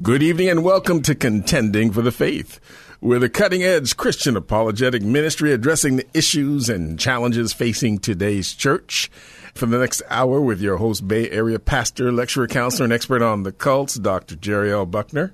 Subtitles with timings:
[0.00, 2.60] Good evening and welcome to Contending for the Faith.
[3.00, 9.10] We're the cutting edge Christian apologetic ministry addressing the issues and challenges facing today's church.
[9.52, 13.42] For the next hour, with your host, Bay Area pastor, lecturer, counselor, and expert on
[13.42, 14.36] the cults, Dr.
[14.36, 14.86] Jerry L.
[14.86, 15.32] Buckner.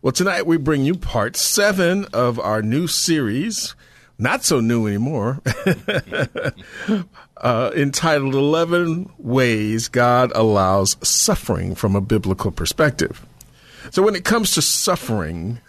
[0.00, 3.76] Well, tonight we bring you part seven of our new series,
[4.18, 5.42] not so new anymore,
[7.36, 13.26] uh, entitled 11 Ways God Allows Suffering from a Biblical Perspective.
[13.90, 15.60] So when it comes to suffering,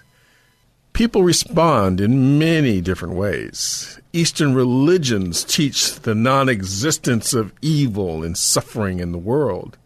[0.93, 4.00] people respond in many different ways.
[4.13, 9.78] Eastern religions teach the non existence of evil and suffering in the world.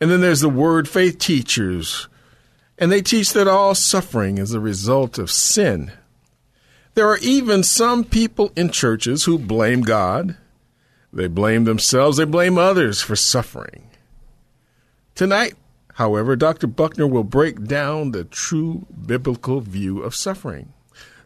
[0.00, 2.08] And then there's the word faith teachers,
[2.78, 5.90] and they teach that all suffering is a result of sin.
[6.94, 10.36] There are even some people in churches who blame God.
[11.12, 13.90] They blame themselves, they blame others for suffering.
[15.14, 15.54] Tonight,
[15.98, 16.68] However, Dr.
[16.68, 20.72] Buckner will break down the true biblical view of suffering.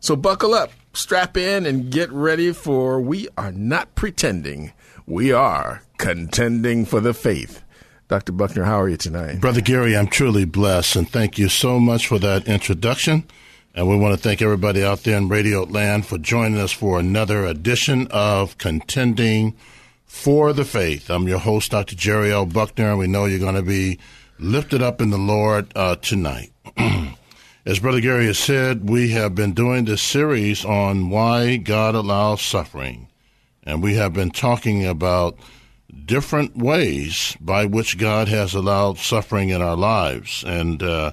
[0.01, 4.73] So buckle up, strap in, and get ready for We Are Not Pretending.
[5.05, 7.63] We are contending for the faith.
[8.09, 8.33] Dr.
[8.33, 9.43] Buckner, how are you tonight?
[9.43, 13.25] Brother Gary, I'm truly blessed, and thank you so much for that introduction.
[13.75, 16.99] And we want to thank everybody out there in Radio Land for joining us for
[16.99, 19.55] another edition of Contending
[20.07, 21.11] for the Faith.
[21.11, 21.95] I'm your host, Dr.
[21.95, 22.47] Jerry L.
[22.47, 23.99] Buckner, and we know you're going to be
[24.43, 26.53] lifted up in the Lord uh, tonight.
[27.65, 32.43] As Brother Gary has said, we have been doing this series on why God allows
[32.43, 33.09] suffering.
[33.63, 35.39] And we have been talking about
[36.05, 40.43] different ways by which God has allowed suffering in our lives.
[40.45, 41.13] And uh,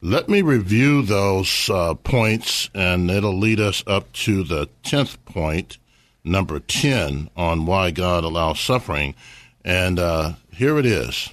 [0.00, 5.78] let me review those uh, points, and it'll lead us up to the 10th point,
[6.22, 9.16] number 10, on why God allows suffering.
[9.64, 11.30] And uh, here it is.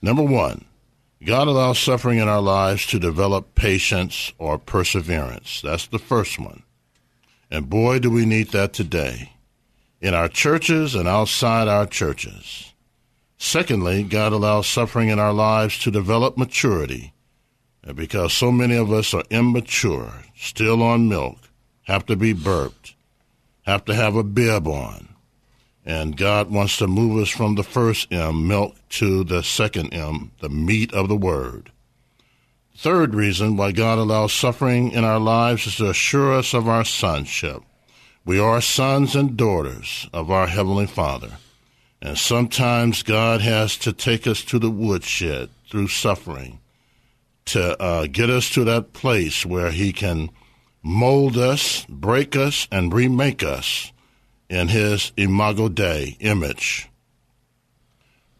[0.00, 0.64] Number one,
[1.24, 5.60] God allows suffering in our lives to develop patience or perseverance.
[5.62, 6.62] That's the first one.
[7.50, 9.32] And boy, do we need that today
[10.00, 12.72] in our churches and outside our churches.
[13.36, 17.12] Secondly, God allows suffering in our lives to develop maturity.
[17.82, 21.38] And because so many of us are immature, still on milk,
[21.82, 22.94] have to be burped,
[23.62, 25.07] have to have a bib on,
[25.88, 30.32] and God wants to move us from the first M, milk, to the second M,
[30.40, 31.72] the meat of the word.
[32.76, 36.84] Third reason why God allows suffering in our lives is to assure us of our
[36.84, 37.62] sonship.
[38.26, 41.38] We are sons and daughters of our Heavenly Father.
[42.02, 46.60] And sometimes God has to take us to the woodshed through suffering
[47.46, 50.28] to uh, get us to that place where He can
[50.82, 53.90] mold us, break us, and remake us
[54.48, 56.88] in his imago Dei image.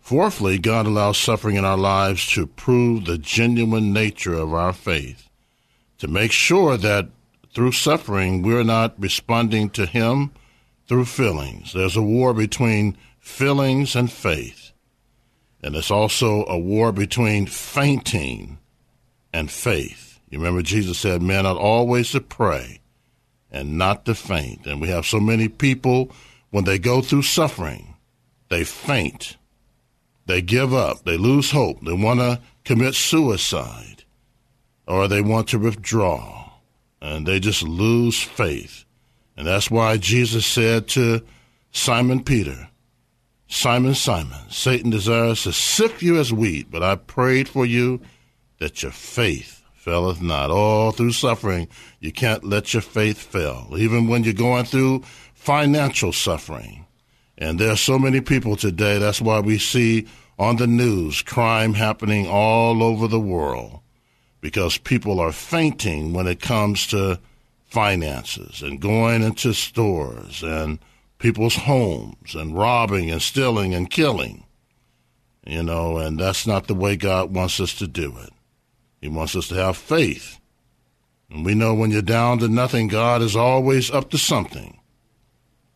[0.00, 5.28] Fourthly, God allows suffering in our lives to prove the genuine nature of our faith,
[5.98, 7.08] to make sure that
[7.52, 10.30] through suffering we're not responding to Him
[10.86, 11.74] through feelings.
[11.74, 14.72] There's a war between feelings and faith,
[15.62, 18.58] and it's also a war between fainting
[19.32, 20.20] and faith.
[20.30, 22.80] You remember Jesus said, Men ought always to pray
[23.50, 24.66] and not to faint.
[24.66, 26.10] And we have so many people,
[26.50, 27.94] when they go through suffering,
[28.48, 29.36] they faint.
[30.26, 31.04] They give up.
[31.04, 31.80] They lose hope.
[31.82, 34.04] They want to commit suicide
[34.86, 36.50] or they want to withdraw
[37.00, 38.84] and they just lose faith.
[39.36, 41.22] And that's why Jesus said to
[41.70, 42.68] Simon Peter,
[43.46, 48.00] Simon, Simon, Satan desires to sift you as wheat, but I prayed for you
[48.58, 49.57] that your faith
[49.88, 50.50] faileth not.
[50.50, 51.66] All through suffering,
[51.98, 55.02] you can't let your faith fail, even when you're going through
[55.32, 56.84] financial suffering.
[57.38, 60.06] And there are so many people today, that's why we see
[60.38, 63.80] on the news crime happening all over the world,
[64.42, 67.18] because people are fainting when it comes to
[67.64, 70.80] finances and going into stores and
[71.18, 74.44] people's homes and robbing and stealing and killing.
[75.46, 78.34] You know, and that's not the way God wants us to do it.
[79.00, 80.40] He wants us to have faith.
[81.30, 84.78] And we know when you're down to nothing, God is always up to something.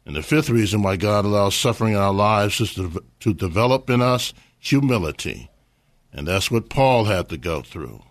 [0.05, 3.89] And the fifth reason why God allows suffering in our lives is to, to develop
[3.89, 5.51] in us humility.
[6.13, 8.03] And that's what Paul had to go through.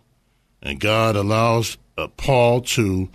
[0.61, 3.09] And God allows uh, Paul to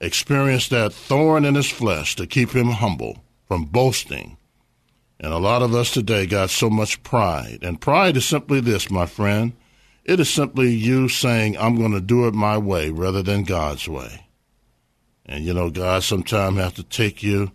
[0.00, 4.36] experience that thorn in his flesh to keep him humble from boasting.
[5.18, 7.60] And a lot of us today got so much pride.
[7.62, 9.52] And pride is simply this, my friend.
[10.06, 13.88] It is simply you saying, I'm going to do it my way rather than God's
[13.88, 14.28] way.
[15.26, 17.50] And you know, God sometimes has to take you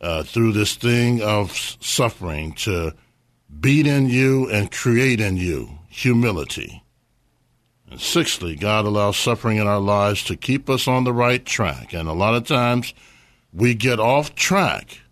[0.00, 2.92] uh, through this thing of suffering to
[3.60, 6.82] beat in you and create in you humility.
[7.88, 11.92] And sixthly, God allows suffering in our lives to keep us on the right track.
[11.92, 12.94] And a lot of times
[13.52, 15.02] we get off track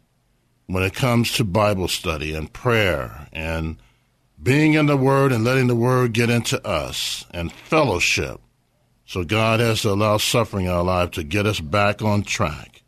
[0.67, 3.77] when it comes to Bible study and prayer and
[4.43, 8.41] being in the Word and letting the Word get into us and fellowship.
[9.05, 12.83] So God has to allow suffering in our life to get us back on track.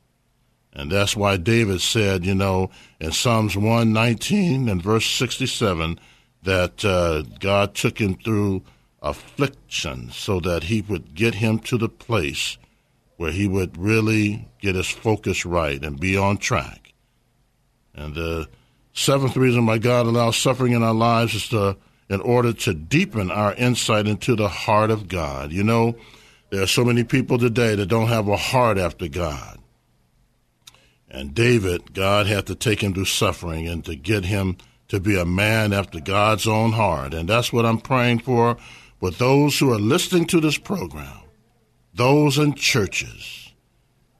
[0.72, 2.70] And that's why David said, you know,
[3.00, 5.98] in Psalms 119 and verse 67,
[6.42, 8.62] that uh, God took him through
[9.02, 12.58] affliction so that he would get him to the place
[13.16, 16.92] where he would really get his focus right and be on track.
[17.94, 18.48] And the
[18.92, 21.76] seventh reason why God allows suffering in our lives is to,
[22.08, 25.52] in order to deepen our insight into the heart of God.
[25.52, 25.96] You know,
[26.50, 29.58] there are so many people today that don't have a heart after God.
[31.10, 34.56] And David, God had to take him through suffering and to get him
[34.88, 37.14] to be a man after God's own heart.
[37.14, 38.56] And that's what I'm praying for
[39.00, 41.20] with those who are listening to this program,
[41.94, 43.52] those in churches,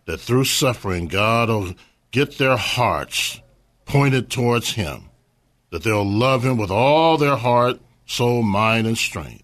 [0.07, 1.75] that through suffering, God will
[2.11, 3.41] get their hearts
[3.91, 5.11] pointed towards Him,
[5.71, 9.43] that they'll love Him with all their heart, soul, mind, and strength.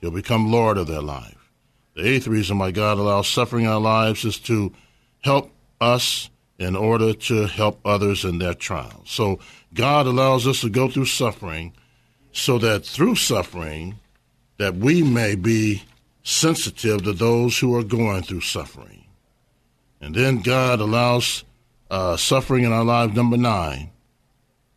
[0.00, 1.50] He'll become Lord of their life.
[1.94, 4.72] The eighth reason why God allows suffering in our lives is to
[5.22, 5.50] help
[5.80, 6.28] us
[6.58, 9.10] in order to help others in their trials.
[9.10, 9.38] So
[9.72, 11.72] God allows us to go through suffering
[12.32, 13.94] so that through suffering
[14.58, 15.84] that we may be
[16.22, 19.04] sensitive to those who are going through suffering.
[20.00, 21.44] And then God allows
[21.90, 23.90] uh, suffering in our lives, number nine,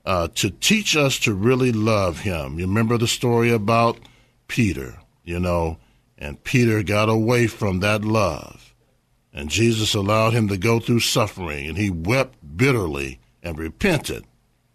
[0.06, 2.60] uh, to teach us to really love Him.
[2.60, 4.00] You remember the story about
[4.48, 5.78] Peter, you know,
[6.18, 8.74] and Peter got away from that love.
[9.34, 14.26] And Jesus allowed him to go through suffering, and he wept bitterly and repented.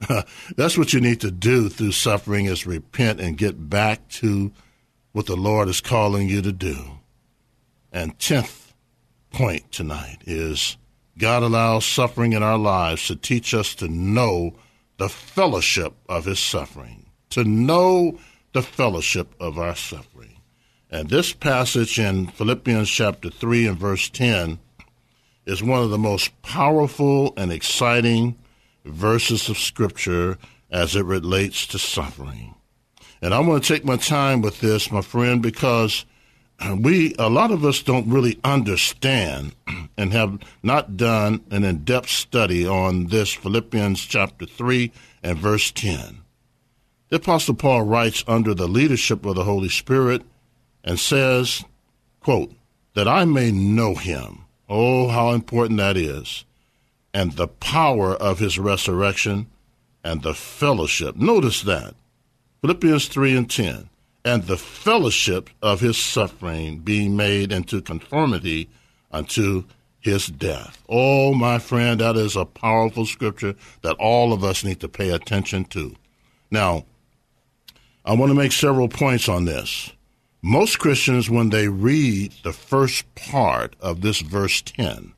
[0.56, 4.52] That's what you need to do through suffering is repent and get back to
[5.12, 6.76] what the Lord is calling you to do.
[7.92, 8.72] And tenth
[9.32, 10.76] point tonight is
[11.18, 14.54] God allows suffering in our lives to teach us to know
[14.98, 18.18] the fellowship of his suffering, to know
[18.52, 20.38] the fellowship of our suffering.
[20.90, 24.58] And this passage in Philippians chapter 3 and verse 10
[25.46, 28.38] is one of the most powerful and exciting
[28.84, 30.38] verses of Scripture
[30.70, 32.54] as it relates to suffering.
[33.20, 36.04] And I want to take my time with this, my friend, because
[36.78, 39.54] we, a lot of us don't really understand
[39.96, 44.92] and have not done an in depth study on this Philippians chapter 3
[45.22, 46.18] and verse 10.
[47.08, 50.22] The Apostle Paul writes under the leadership of the Holy Spirit
[50.82, 51.64] and says,
[52.20, 52.52] quote,
[52.94, 54.44] that I may know him.
[54.68, 56.44] Oh, how important that is.
[57.12, 59.48] And the power of his resurrection
[60.02, 61.16] and the fellowship.
[61.16, 61.94] Notice that
[62.60, 63.90] Philippians 3 and 10.
[64.24, 68.68] And the fellowship of his suffering being made into conformity
[69.10, 69.64] unto
[69.98, 70.82] his death.
[70.88, 75.10] Oh, my friend, that is a powerful scripture that all of us need to pay
[75.10, 75.96] attention to.
[76.50, 76.84] Now,
[78.04, 79.92] I want to make several points on this.
[80.42, 85.12] Most Christians, when they read the first part of this verse 10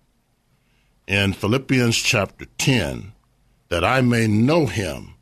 [1.07, 3.13] in Philippians chapter 10,
[3.71, 5.15] that I may know him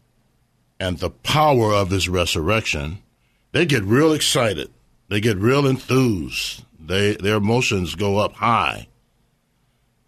[0.81, 2.99] and the power of his resurrection,
[3.53, 4.71] they get real excited.
[5.09, 6.65] They get real enthused.
[6.81, 8.89] They, their emotions go up high.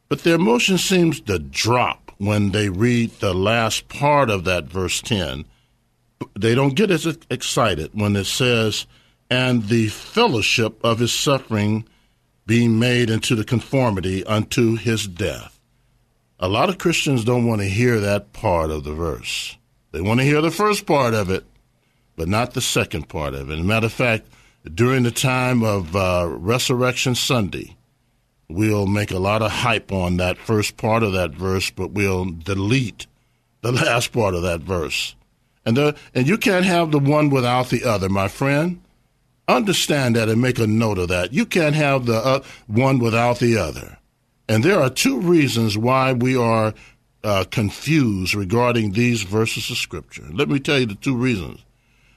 [0.08, 5.00] But their emotion seems to drop when they read the last part of that verse
[5.00, 5.44] 10.
[6.38, 8.86] They don't get as excited when it says,
[9.30, 11.86] and the fellowship of his suffering
[12.46, 15.58] being made into the conformity unto his death.
[16.38, 19.56] A lot of Christians don't want to hear that part of the verse.
[19.92, 21.44] They want to hear the first part of it,
[22.16, 23.54] but not the second part of it.
[23.54, 24.26] As a matter of fact,
[24.72, 27.76] during the time of uh, Resurrection Sunday,
[28.48, 32.26] we'll make a lot of hype on that first part of that verse, but we'll
[32.26, 33.06] delete
[33.62, 35.14] the last part of that verse.
[35.66, 38.82] And, the, and you can't have the one without the other, my friend.
[39.46, 41.32] Understand that and make a note of that.
[41.32, 43.98] You can't have the uh, one without the other.
[44.48, 46.74] And there are two reasons why we are
[47.22, 50.26] uh, confused regarding these verses of Scripture.
[50.32, 51.64] Let me tell you the two reasons.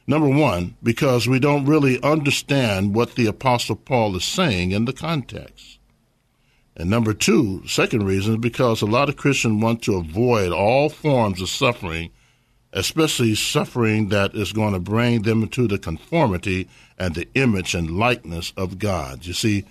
[0.09, 4.93] Number one, because we don't really understand what the Apostle Paul is saying in the
[4.93, 5.79] context.
[6.77, 10.89] And number two, second reason, is because a lot of Christians want to avoid all
[10.89, 12.11] forms of suffering,
[12.71, 17.97] especially suffering that is going to bring them into the conformity and the image and
[17.97, 19.25] likeness of God.
[19.25, 19.65] You see,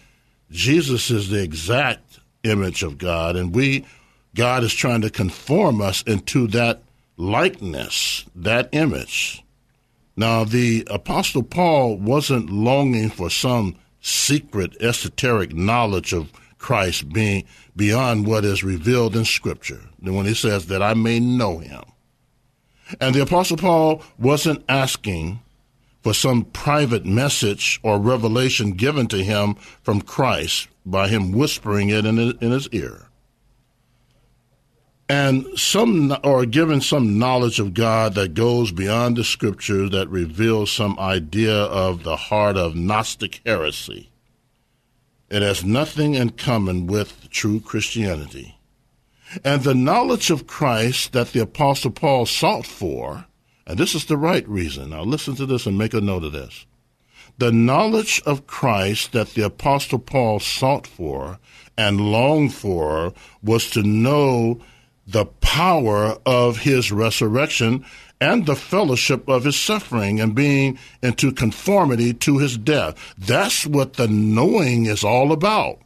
[0.50, 3.86] Jesus is the exact image of God, and we,
[4.34, 6.82] God is trying to conform us into that
[7.16, 9.42] likeness, that image.
[10.16, 17.44] Now, the Apostle Paul wasn't longing for some secret, esoteric knowledge of Christ being
[17.76, 19.82] beyond what is revealed in Scripture.
[20.00, 21.82] When he says that I may know him.
[23.00, 25.40] And the Apostle Paul wasn't asking
[26.02, 32.06] for some private message or revelation given to him from Christ by him whispering it
[32.06, 33.05] in his ear
[35.08, 40.72] and some or given some knowledge of God that goes beyond the scriptures that reveals
[40.72, 44.10] some idea of the heart of Gnostic heresy.
[45.28, 48.58] It has nothing in common with true Christianity.
[49.44, 53.26] And the knowledge of Christ that the Apostle Paul sought for,
[53.66, 54.90] and this is the right reason.
[54.90, 56.66] Now listen to this and make a note of this.
[57.38, 61.38] The knowledge of Christ that the Apostle Paul sought for
[61.76, 64.60] and longed for was to know
[65.06, 67.84] the power of his resurrection
[68.20, 73.14] and the fellowship of his suffering and being into conformity to his death.
[73.18, 75.78] That's what the knowing is all about.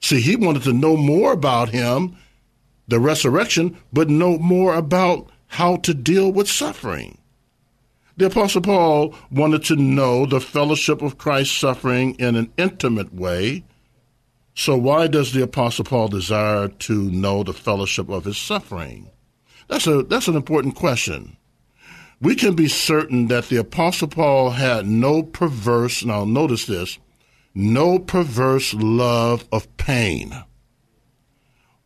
[0.00, 2.16] See, he wanted to know more about him,
[2.86, 7.18] the resurrection, but know more about how to deal with suffering.
[8.18, 13.64] The Apostle Paul wanted to know the fellowship of Christ's suffering in an intimate way
[14.56, 19.10] so, why does the Apostle Paul desire to know the fellowship of his suffering?
[19.68, 21.36] That's, a, that's an important question.
[22.22, 26.98] We can be certain that the Apostle Paul had no perverse, now notice this,
[27.54, 30.44] no perverse love of pain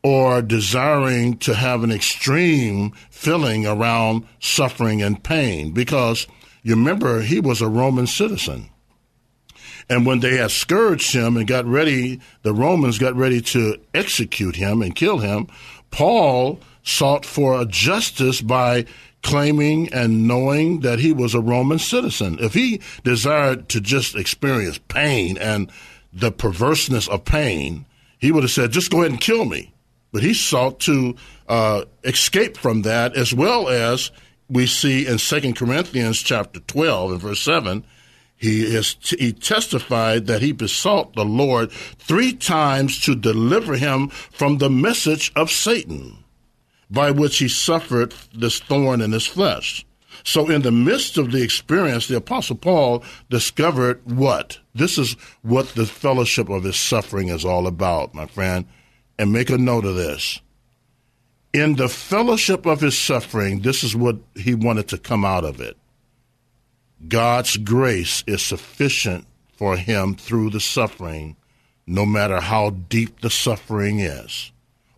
[0.02, 6.26] or desiring to have an extreme feeling around suffering and pain because
[6.62, 8.70] you remember he was a Roman citizen.
[9.90, 14.54] And when they had scourged him and got ready, the Romans got ready to execute
[14.54, 15.48] him and kill him,
[15.90, 18.86] Paul sought for a justice by
[19.22, 22.38] claiming and knowing that he was a Roman citizen.
[22.40, 25.70] If he desired to just experience pain and
[26.12, 27.84] the perverseness of pain,
[28.16, 29.74] he would have said, just go ahead and kill me.
[30.12, 31.16] But he sought to
[31.48, 34.12] uh, escape from that as well as
[34.48, 37.84] we see in 2 Corinthians chapter 12 and verse 7
[38.40, 44.56] he is he testified that he besought the Lord three times to deliver him from
[44.56, 46.24] the message of Satan,
[46.90, 49.84] by which he suffered this thorn in his flesh.
[50.24, 54.58] So, in the midst of the experience, the Apostle Paul discovered what?
[54.74, 58.66] This is what the fellowship of his suffering is all about, my friend.
[59.18, 60.40] And make a note of this.
[61.52, 65.60] In the fellowship of his suffering, this is what he wanted to come out of
[65.60, 65.76] it.
[67.08, 69.26] God's grace is sufficient
[69.56, 71.36] for him through the suffering,
[71.86, 74.52] no matter how deep the suffering is.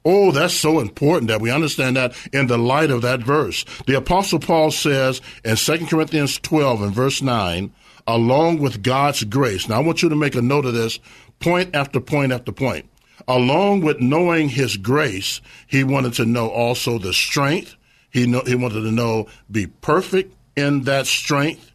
[0.05, 3.65] Oh, that's so important that we understand that in the light of that verse.
[3.87, 7.73] The Apostle Paul says in 2 Corinthians 12 and verse 9,
[8.07, 9.69] along with God's grace.
[9.69, 10.99] Now, I want you to make a note of this
[11.39, 12.89] point after point after point.
[13.29, 17.77] Along with knowing his grace, he wanted to know also the strength.
[18.11, 21.72] He, know, he wanted to know, be perfect in that strength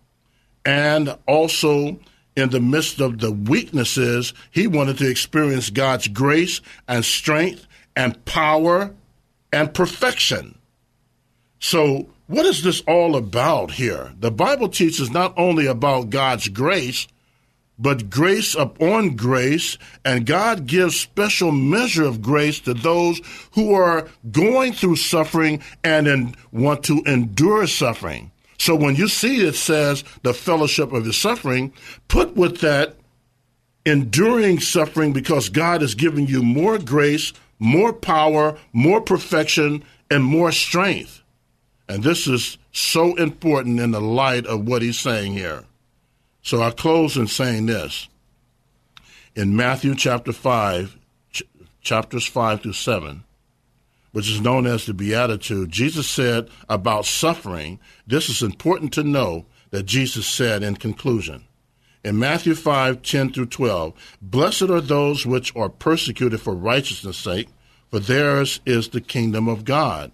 [0.67, 1.97] and also
[2.35, 8.23] in the midst of the weaknesses, he wanted to experience God's grace and strength and
[8.25, 8.93] power
[9.51, 10.59] and perfection.
[11.59, 14.11] So, what is this all about here?
[14.19, 17.07] The Bible teaches not only about God's grace,
[17.79, 23.21] but grace upon grace, and God gives special measure of grace to those
[23.53, 28.31] who are going through suffering and want to endure suffering.
[28.57, 31.73] So when you see it says the fellowship of his suffering,
[32.07, 32.95] put with that
[33.85, 40.51] enduring suffering because God is giving you more grace, more power, more perfection, and more
[40.51, 41.21] strength.
[41.87, 45.63] And this is so important in the light of what he's saying here.
[46.41, 48.07] So I close in saying this.
[49.35, 50.97] In Matthew chapter 5,
[51.31, 51.43] ch-
[51.81, 53.23] chapters 5 through 7,
[54.11, 59.45] which is known as the Beatitude, Jesus said about suffering, this is important to know
[59.71, 61.45] that Jesus said in conclusion.
[62.03, 67.49] In Matthew 5, 10 through 12, Blessed are those which are persecuted for righteousness' sake,
[67.89, 70.11] for theirs is the kingdom of God.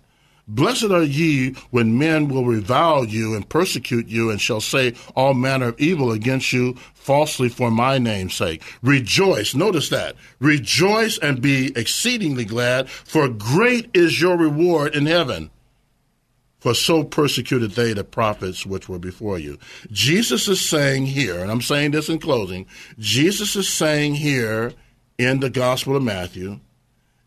[0.48, 5.34] Blessed are ye when men will revile you and persecute you and shall say all
[5.34, 8.62] manner of evil against you falsely for my name's sake.
[8.82, 9.56] Rejoice.
[9.56, 10.16] Notice that.
[10.40, 15.50] Rejoice and be exceedingly glad, for great is your reward in heaven.
[16.60, 19.58] For so persecuted they the prophets which were before you.
[19.92, 24.72] Jesus is saying here, and I'm saying this in closing, Jesus is saying here
[25.18, 26.60] in the Gospel of Matthew,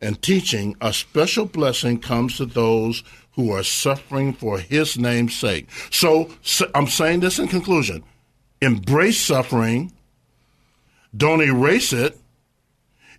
[0.00, 5.68] and teaching, a special blessing comes to those who are suffering for his name's sake.
[5.90, 6.30] So,
[6.74, 8.02] I'm saying this in conclusion
[8.60, 9.92] embrace suffering,
[11.16, 12.18] don't erase it.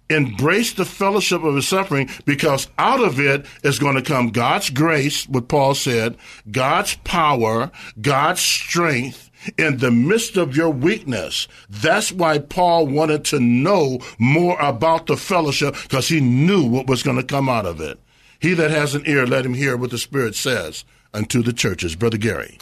[0.10, 4.70] Embrace the fellowship of his suffering because out of it is going to come God's
[4.70, 6.16] grace, what Paul said,
[6.50, 9.27] God's power, God's strength,
[9.58, 11.48] in the midst of your weakness.
[11.70, 17.04] That's why Paul wanted to know more about the fellowship because he knew what was
[17.04, 18.00] going to come out of it.
[18.40, 21.96] He that has an ear, let him hear what the Spirit says unto the churches.
[21.96, 22.58] Brother Gary.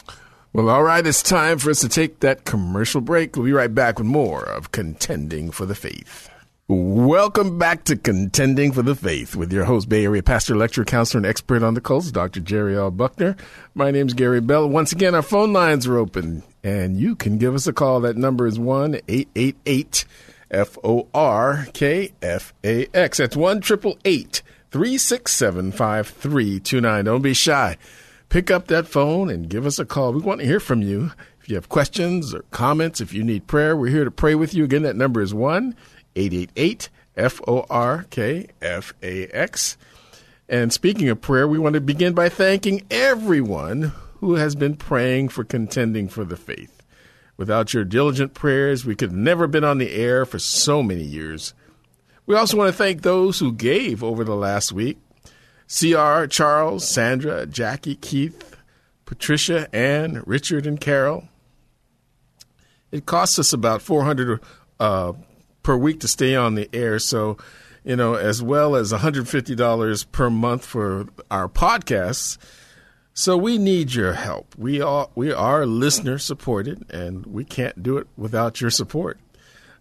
[0.52, 3.36] Well, all right, it's time for us to take that commercial break.
[3.36, 6.30] We'll be right back with more of Contending for the Faith.
[6.68, 11.18] Welcome back to Contending for the Faith with your host, Bay Area pastor, lecturer, counselor,
[11.18, 12.40] and expert on the cults, Dr.
[12.40, 12.90] Jerry L.
[12.90, 13.36] Buckner.
[13.74, 14.68] My name's Gary Bell.
[14.68, 18.00] Once again, our phone lines are open, and you can give us a call.
[18.00, 20.04] That number is 1 888
[20.50, 23.18] F O R K F A X.
[23.18, 27.04] That's 1 367 5329.
[27.04, 27.76] Don't be shy.
[28.28, 30.12] Pick up that phone and give us a call.
[30.12, 31.12] We want to hear from you.
[31.40, 34.52] If you have questions or comments, if you need prayer, we're here to pray with
[34.52, 34.64] you.
[34.64, 35.72] Again, that number is 1
[36.16, 39.76] 888 F O R K F A X.
[40.48, 45.28] And speaking of prayer, we want to begin by thanking everyone who has been praying
[45.28, 46.82] for contending for the faith.
[47.36, 51.02] Without your diligent prayers, we could have never been on the air for so many
[51.02, 51.52] years.
[52.24, 54.98] We also want to thank those who gave over the last week
[55.68, 58.56] CR, Charles, Sandra, Jackie, Keith,
[59.04, 61.28] Patricia, Ann, Richard, and Carol.
[62.92, 64.40] It costs us about 400
[64.78, 65.12] uh,
[65.62, 66.98] per week to stay on the air.
[66.98, 67.36] So,
[67.84, 72.38] you know, as well as $150 per month for our podcasts.
[73.18, 74.54] So we need your help.
[74.58, 79.18] We are we are listener supported, and we can't do it without your support.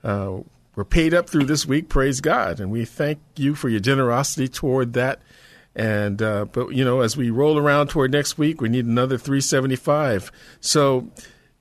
[0.05, 0.37] Uh,
[0.73, 4.47] we're paid up through this week, praise God, and we thank you for your generosity
[4.47, 5.19] toward that.
[5.75, 9.17] And uh, but you know, as we roll around toward next week, we need another
[9.17, 10.31] three seventy five.
[10.61, 11.09] So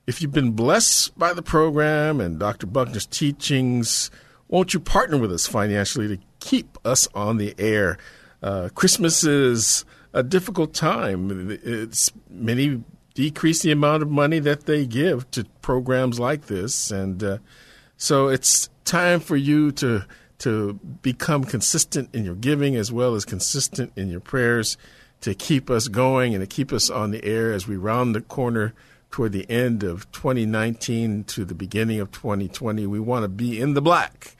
[0.07, 2.67] if you've been blessed by the program and Dr.
[2.67, 4.09] Buckner's teachings,
[4.47, 7.97] won't you partner with us financially to keep us on the air?
[8.41, 9.83] Uh, Christmas is
[10.15, 11.51] a difficult time.
[11.61, 17.23] It's many decrease the amount of money that they give to programs like this, and
[17.23, 17.37] uh,
[17.97, 20.05] so it's time for you to
[20.37, 24.77] to become consistent in your giving as well as consistent in your prayers
[25.21, 28.21] to keep us going and to keep us on the air as we round the
[28.21, 28.73] corner
[29.11, 32.85] toward the end of 2019 to the beginning of 2020.
[32.85, 34.35] We want to be in the black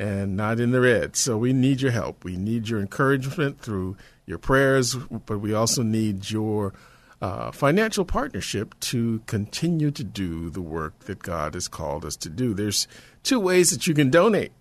[0.00, 1.14] and not in the red.
[1.14, 2.24] So we need your help.
[2.24, 6.72] We need your encouragement through your prayers, but we also need your
[7.20, 12.30] uh, financial partnership to continue to do the work that God has called us to
[12.30, 12.54] do.
[12.54, 12.88] There's
[13.22, 14.52] two ways that you can donate.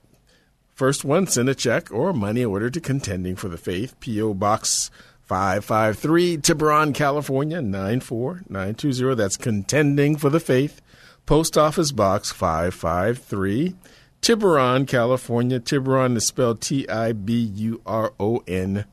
[0.76, 4.34] First one, send a check or money order to Contending for the Faith, P.O.
[4.34, 9.16] Box 553, Tiburon, California 94920.
[9.16, 10.82] That's Contending for the Faith.
[11.26, 13.76] Post Office Box 553,
[14.22, 15.60] Tiburon, California.
[15.60, 18.86] Tiburon is spelled T I B U R O N,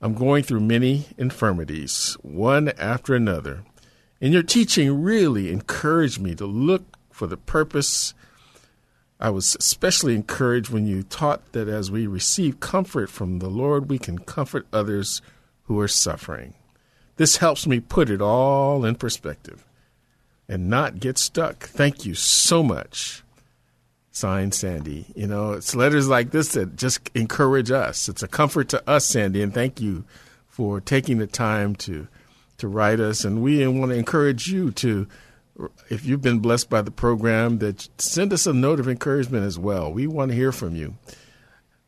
[0.00, 3.64] I'm going through many infirmities, one after another,
[4.22, 8.14] and your teaching really encouraged me to look for the purpose."
[9.20, 13.90] I was especially encouraged when you taught that as we receive comfort from the Lord,
[13.90, 15.20] we can comfort others
[15.64, 16.54] who are suffering.
[17.16, 19.62] This helps me put it all in perspective.
[20.52, 21.64] And not get stuck.
[21.64, 23.22] Thank you so much.
[24.10, 25.06] Signed, Sandy.
[25.16, 28.06] You know, it's letters like this that just encourage us.
[28.06, 30.04] It's a comfort to us, Sandy, and thank you
[30.46, 32.06] for taking the time to
[32.58, 33.24] to write us.
[33.24, 35.08] And we want to encourage you to,
[35.88, 39.58] if you've been blessed by the program, that send us a note of encouragement as
[39.58, 39.90] well.
[39.90, 40.98] We want to hear from you.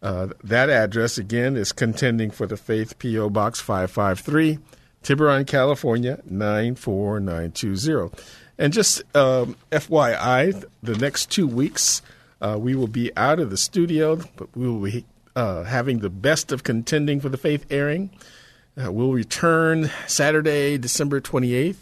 [0.03, 3.29] Uh, that address again is Contending for the Faith, P.O.
[3.29, 4.59] Box 553,
[5.03, 8.43] Tiburon, California 94920.
[8.58, 12.02] And just um, FYI, the next two weeks
[12.40, 16.10] uh, we will be out of the studio, but we will be uh, having the
[16.10, 18.10] best of Contending for the Faith airing.
[18.76, 21.76] Uh, we'll return Saturday, December 28th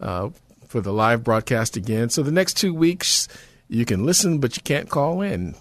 [0.00, 0.30] uh,
[0.66, 2.10] for the live broadcast again.
[2.10, 3.28] So the next two weeks
[3.68, 5.54] you can listen, but you can't call in.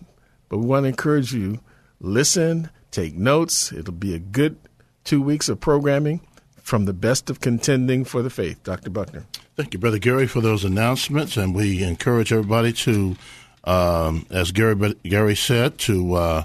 [0.50, 1.60] But we want to encourage you
[2.00, 3.72] listen, take notes.
[3.72, 4.58] It'll be a good
[5.04, 6.22] two weeks of programming
[6.74, 8.64] from the best of contending for the faith.
[8.64, 8.90] Dr.
[8.90, 9.28] Buckner.
[9.56, 11.38] Thank you, Brother Gary, for those announcements.
[11.38, 13.16] And we encourage everybody to,
[13.64, 16.44] um, as Gary, Gary said, to uh,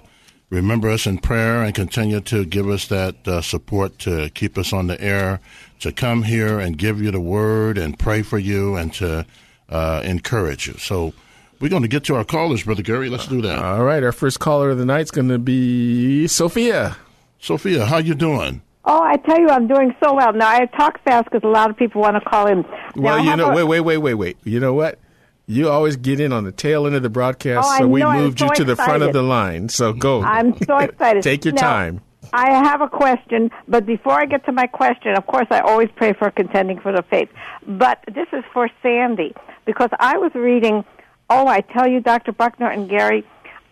[0.50, 4.70] remember us in prayer and continue to give us that uh, support to keep us
[4.70, 5.40] on the air,
[5.80, 9.24] to come here and give you the word and pray for you and to
[9.70, 10.74] uh, encourage you.
[10.74, 11.14] So,
[11.58, 13.08] we're going to get to our callers, Brother Gary.
[13.08, 13.64] Let's do that.
[13.64, 14.02] All right.
[14.02, 16.98] Our first caller of the night is going to be Sophia.
[17.40, 18.60] Sophia, how you doing?
[18.90, 20.32] Oh, I tell you, I'm doing so well.
[20.32, 22.62] Now, I talk fast because a lot of people want to call in.
[22.62, 24.36] Now, well, you know, a, wait, wait, wait, wait, wait.
[24.44, 24.98] You know what?
[25.46, 28.38] You always get in on the tail end of the broadcast, oh, so we moved
[28.38, 28.66] so you to excited.
[28.66, 29.68] the front of the line.
[29.68, 30.22] So go.
[30.22, 31.22] I'm so excited.
[31.22, 32.00] Take your now, time.
[32.32, 35.88] I have a question, but before I get to my question, of course, I always
[35.96, 37.30] pray for contending for the faith.
[37.66, 40.84] But this is for Sandy because I was reading
[41.30, 42.32] Oh, I tell you, Dr.
[42.32, 43.24] Buckner and Gary,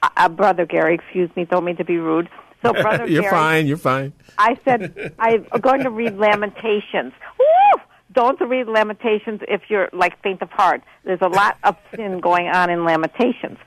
[0.03, 2.29] uh, uh, brother Gary, excuse me, don't mean to be rude.
[2.67, 3.67] So, brother you're Gary, fine.
[3.67, 4.13] You're fine.
[4.39, 7.13] I said I'm going to read Lamentations.
[7.39, 7.83] Woo!
[8.13, 10.83] Don't read Lamentations if you're like faint of heart.
[11.05, 13.59] There's a lot of sin going on in Lamentations.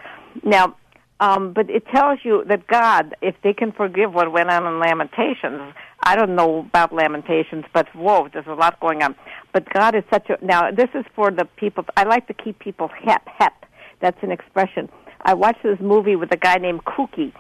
[0.43, 0.75] Now,
[1.19, 4.79] um, but it tells you that God, if they can forgive what went on in
[4.79, 9.15] Lamentations, I don't know about Lamentations, but whoa, there's a lot going on.
[9.53, 10.71] But God is such a now.
[10.71, 11.83] This is for the people.
[11.97, 13.65] I like to keep people hep hep
[14.01, 14.89] that's an expression.
[15.21, 17.33] I watched this movie with a guy named Kooky,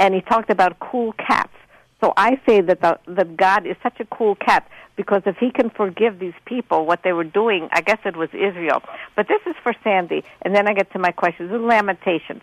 [0.00, 1.52] and he talked about cool cats.
[2.00, 5.50] So I say that the, that God is such a cool cat because if He
[5.50, 8.82] can forgive these people what they were doing, I guess it was Israel.
[9.14, 11.50] But this is for Sandy, and then I get to my questions.
[11.50, 12.42] The Lamentations.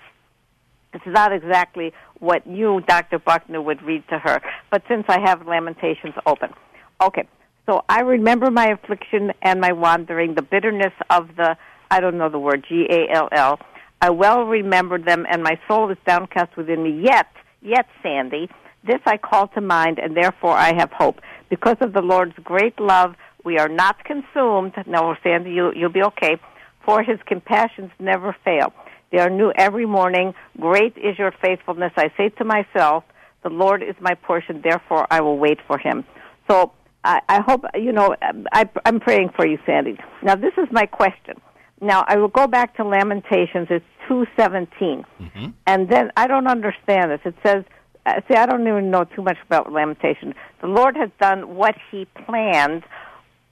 [0.94, 3.20] It's not exactly what you, Dr.
[3.20, 4.40] Buckner, would read to her,
[4.72, 6.54] but since I have Lamentations open,
[7.02, 7.28] okay.
[7.66, 11.58] So I remember my affliction and my wandering, the bitterness of the
[11.92, 13.60] I don't know the word, G A L L.
[14.02, 17.02] I well remember them, and my soul is downcast within me.
[17.04, 17.28] Yet,
[17.68, 18.50] yet, Sandy,
[18.84, 21.20] this I call to mind, and therefore I have hope.
[21.50, 24.74] Because of the Lord's great love, we are not consumed.
[24.86, 26.38] No, Sandy, you, you'll be okay.
[26.86, 28.74] For his compassions never fail.
[29.12, 30.34] They are new every morning.
[30.60, 31.92] Great is your faithfulness.
[31.98, 33.04] I say to myself,
[33.44, 36.04] the Lord is my portion, therefore I will wait for him.
[36.50, 36.72] So
[37.04, 38.16] I, I hope, you know,
[38.52, 39.98] I, I'm praying for you, Sandy.
[40.22, 41.40] Now, this is my question.
[41.82, 43.68] Now I will go back to Lamentations.
[43.70, 45.50] It's two seventeen, mm-hmm.
[45.68, 47.20] and then I don't understand this.
[47.26, 47.64] It says,
[48.06, 50.34] uh, "See, I don't even know too much about Lamentations.
[50.62, 52.84] The Lord has done what He planned.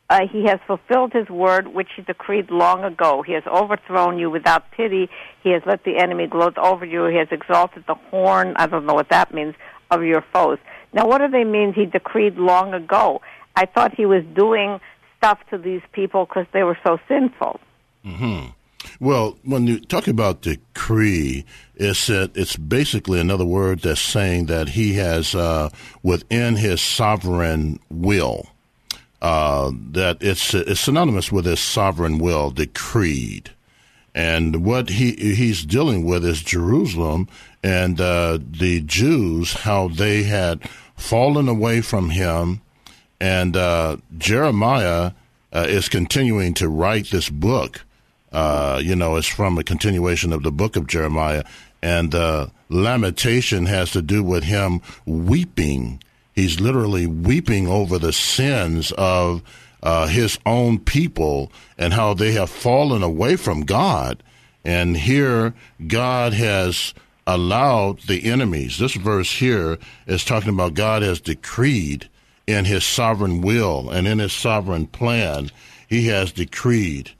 [0.09, 3.21] Uh, he has fulfilled His word, which He decreed long ago.
[3.21, 5.09] He has overthrown you without pity.
[5.43, 7.05] He has let the enemy gloat over you.
[7.05, 8.53] He has exalted the horn.
[8.55, 9.55] I don't know what that means
[9.91, 10.57] of your foes.
[10.93, 11.73] Now, what do they mean?
[11.73, 13.21] He decreed long ago.
[13.55, 14.79] I thought He was doing
[15.17, 17.59] stuff to these people because they were so sinful.
[18.05, 18.49] Mm-hmm.
[18.99, 24.93] Well, when you talk about decree, it's it's basically another word that's saying that he
[24.93, 25.69] has uh,
[26.03, 28.47] within his sovereign will.
[29.21, 33.51] Uh, that it's it's synonymous with his sovereign will, decreed,
[34.13, 37.27] and what he he's dealing with is Jerusalem
[37.63, 42.61] and uh, the Jews, how they had fallen away from him,
[43.19, 45.11] and uh, Jeremiah
[45.51, 47.81] uh, is continuing to write this book
[48.35, 51.45] uh, you know, it's from a continuation of the book of Jeremiah.
[51.81, 56.03] And uh, lamentation has to do with him weeping.
[56.33, 59.41] He's literally weeping over the sins of
[59.81, 64.21] uh, his own people and how they have fallen away from God.
[64.65, 65.53] And here,
[65.87, 66.93] God has
[67.25, 68.79] allowed the enemies.
[68.79, 72.09] This verse here is talking about God has decreed
[72.47, 75.51] in his sovereign will and in his sovereign plan,
[75.87, 77.11] he has decreed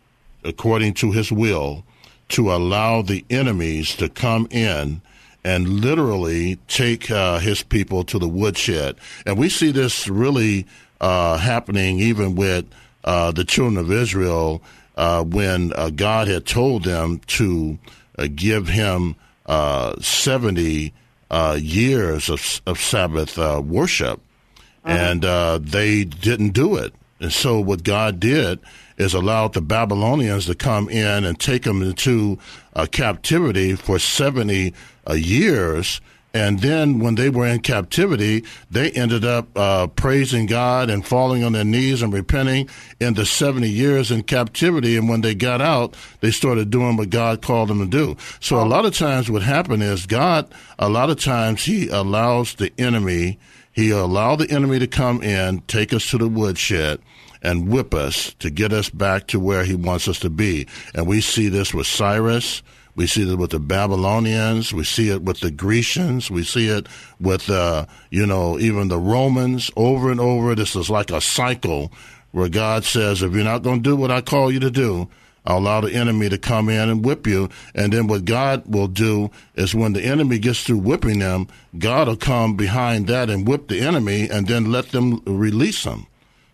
[0.46, 1.84] according to his will,
[2.30, 5.02] to allow the enemies to come in
[5.44, 8.96] and literally take uh, his people to the woodshed.
[9.26, 10.66] And we see this really
[11.00, 12.66] uh, happening even with
[13.04, 14.62] uh, the children of Israel
[14.98, 17.78] uh, when uh, God had told them to
[18.18, 20.94] uh, give him uh, 70
[21.30, 24.22] uh, years of, of Sabbath uh, worship,
[24.84, 25.24] and
[25.68, 26.94] they didn't do it.
[27.20, 28.60] And so, what God did
[28.98, 32.40] is allowed the Babylonians to come in and take them into
[32.92, 34.74] captivity for 70
[35.16, 36.02] years
[36.36, 41.46] and then when they were in captivity, they ended up uh, praising God and falling
[41.46, 42.68] on their knees and repenting
[43.00, 44.98] in the 70 years in captivity.
[44.98, 48.18] And when they got out, they started doing what God called them to do.
[48.42, 52.56] So a lot of times what happened is God, a lot of times he allows
[52.56, 53.40] the enemy,
[53.72, 57.00] he allowed the enemy to come in, take us to the woodshed
[57.46, 60.68] and whip us to get us back to where he wants us to be.
[60.96, 62.64] And we see this with Cyrus.
[62.96, 64.74] We see it with the Babylonians.
[64.74, 66.32] We see it with the Grecians.
[66.32, 66.88] We see it
[67.20, 70.56] with, uh, you know, even the Romans over and over.
[70.56, 71.92] This is like a cycle
[72.32, 75.08] where God says, if you're not going to do what I call you to do,
[75.46, 77.50] I'll allow the enemy to come in and whip you.
[77.76, 82.08] And then what God will do is when the enemy gets through whipping them, God
[82.08, 86.08] will come behind that and whip the enemy and then let them release them.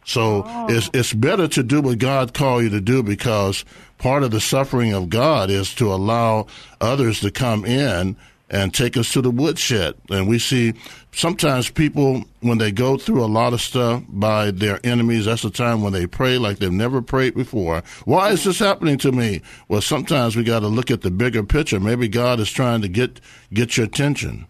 [0.06, 0.68] So oh.
[0.70, 3.66] it's it's better to do what God called you to do because
[3.98, 6.48] part of the suffering of God is to allow
[6.80, 8.16] others to come in
[8.52, 9.96] and take us to the woodshed.
[10.10, 10.74] And we see
[11.14, 15.50] sometimes people when they go through a lot of stuff by their enemies, that's the
[15.50, 17.82] time when they pray like they've never prayed before.
[18.04, 19.42] Why is this happening to me?
[19.70, 21.80] Well, sometimes we got to look at the bigger picture.
[21.80, 23.22] Maybe God is trying to get
[23.54, 24.46] get your attention.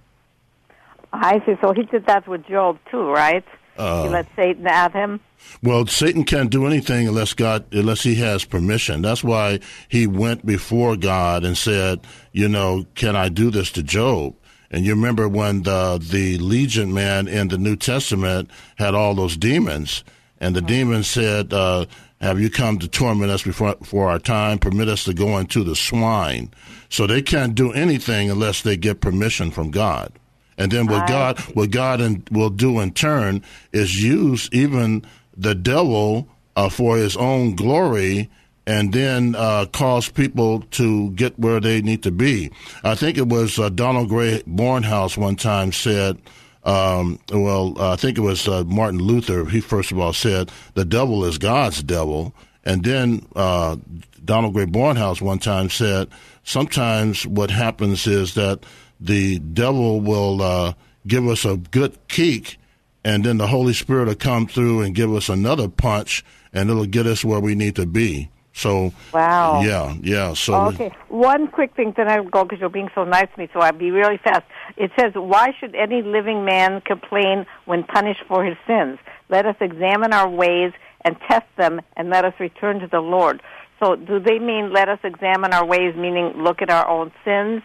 [1.13, 1.55] I see.
[1.61, 3.45] So he did that with Job too, right?
[3.81, 5.19] Uh, let Satan at him.
[5.63, 9.01] Well, Satan can't do anything unless God, unless he has permission.
[9.01, 13.81] That's why he went before God and said, you know, can I do this to
[13.81, 14.35] Job?
[14.69, 19.35] And you remember when the the Legion man in the New Testament had all those
[19.35, 20.03] demons,
[20.39, 20.67] and the mm-hmm.
[20.67, 21.87] demons said, uh,
[22.21, 24.59] "Have you come to torment us before for our time?
[24.59, 26.53] Permit us to go into the swine."
[26.87, 30.13] So they can't do anything unless they get permission from God.
[30.57, 35.55] And then what God what God in, will do in turn is use even the
[35.55, 38.29] devil uh, for his own glory
[38.67, 42.51] and then uh, cause people to get where they need to be.
[42.83, 46.21] I think it was uh, Donald Grey Barnhouse one time said,
[46.63, 49.45] um, well, I think it was uh, Martin Luther.
[49.45, 52.35] He first of all said, the devil is God's devil.
[52.63, 53.77] And then uh,
[54.23, 56.09] Donald Grey Barnhouse one time said,
[56.43, 58.63] sometimes what happens is that
[59.01, 60.73] the devil will uh,
[61.05, 62.57] give us a good kick
[63.03, 66.85] and then the Holy Spirit will come through and give us another punch, and it'll
[66.85, 68.29] get us where we need to be.
[68.53, 70.33] So, wow, yeah, yeah.
[70.33, 73.49] So, okay, one quick thing, then I'll go because you're being so nice to me.
[73.53, 74.43] So I'll be really fast.
[74.75, 78.99] It says, "Why should any living man complain when punished for his sins?
[79.29, 80.73] Let us examine our ways
[81.05, 83.41] and test them, and let us return to the Lord."
[83.81, 87.63] So, do they mean let us examine our ways, meaning look at our own sins?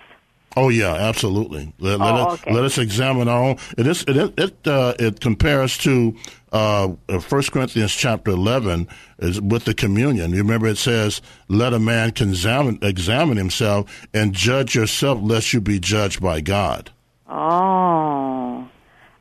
[0.56, 1.74] Oh yeah, absolutely.
[1.78, 3.58] Let, let, oh, us, let us examine our own.
[3.76, 6.16] It is, it it uh, it compares to
[6.50, 8.88] uh, First Corinthians chapter eleven
[9.18, 10.30] is with the communion.
[10.30, 15.60] You remember it says, "Let a man examine examine himself and judge yourself, lest you
[15.60, 16.90] be judged by God."
[17.28, 18.66] Oh,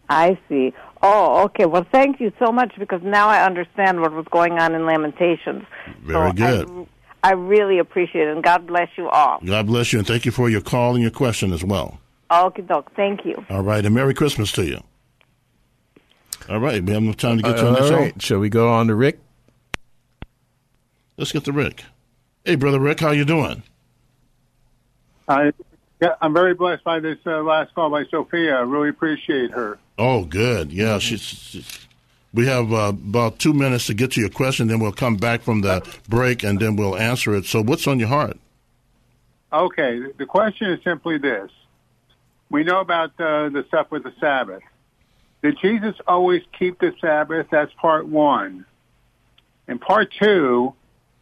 [0.07, 0.73] I see.
[1.01, 1.65] Oh, okay.
[1.65, 5.63] Well, thank you so much because now I understand what was going on in Lamentations.
[6.01, 6.87] Very so good.
[7.25, 9.39] I, I really appreciate it, and God bless you all.
[9.43, 11.99] God bless you, and thank you for your call and your question as well.
[12.31, 12.91] Okay, doc.
[12.95, 13.45] Thank you.
[13.49, 14.83] All right, and Merry Christmas to you.
[16.49, 18.71] All right, we have enough time to get to uh, the next Shall we go
[18.71, 19.19] on to Rick?
[21.17, 21.83] Let's get to Rick.
[22.43, 23.63] Hey, brother Rick, how you doing?
[25.27, 25.51] I,
[26.01, 28.57] yeah, I'm very blessed by this uh, last call by Sophia.
[28.57, 29.79] I really appreciate her.
[29.97, 30.71] Oh, good.
[30.71, 31.84] Yeah, she's, she's
[32.35, 35.41] we have uh, about two minutes to get to your question, then we'll come back
[35.41, 37.45] from the break and then we'll answer it.
[37.45, 38.37] So, what's on your heart?
[39.51, 41.49] Okay, the question is simply this:
[42.49, 44.63] We know about uh, the stuff with the Sabbath.
[45.41, 47.47] Did Jesus always keep the Sabbath?
[47.49, 48.65] That's part one.
[49.67, 50.73] And part two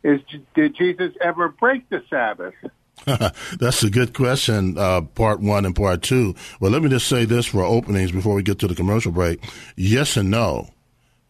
[0.03, 0.19] is:
[0.55, 2.55] Did Jesus ever break the Sabbath?
[3.05, 6.35] That's a good question, uh, part one and part two.
[6.59, 9.43] Well, let me just say this for openings before we get to the commercial break.
[9.75, 10.69] Yes and no.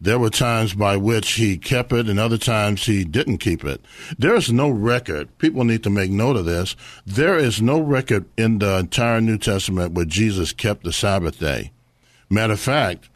[0.04, 3.82] There were times by which he kept it and other times he didn't keep it.
[4.18, 5.38] There is no record.
[5.38, 6.76] People need to make note of this.
[7.06, 11.72] There is no record in the entire New Testament where Jesus kept the Sabbath day.
[12.28, 13.08] Matter of fact,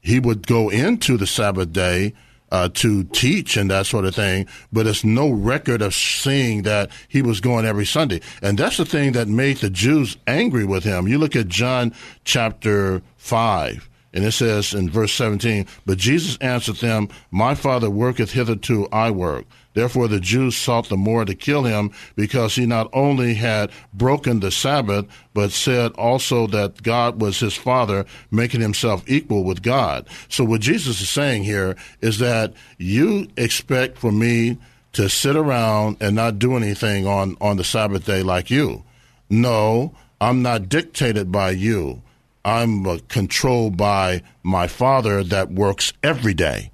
[0.00, 2.14] he would go into the Sabbath day
[2.50, 6.90] uh, to teach and that sort of thing, but it's no record of seeing that
[7.06, 8.22] he was going every Sunday.
[8.40, 11.06] And that's the thing that made the Jews angry with him.
[11.06, 11.92] You look at John
[12.24, 18.32] chapter 5 And it says in verse 17, But Jesus answered them, My Father worketh
[18.32, 19.46] hitherto I work.
[19.72, 24.40] Therefore the Jews sought the more to kill him, because he not only had broken
[24.40, 30.08] the Sabbath, but said also that God was his Father, making himself equal with God.
[30.28, 34.58] So what Jesus is saying here is that you expect for me
[34.92, 38.82] to sit around and not do anything on, on the Sabbath day like you.
[39.28, 42.02] No, I'm not dictated by you.
[42.44, 46.70] I'm uh, controlled by my father that works every day.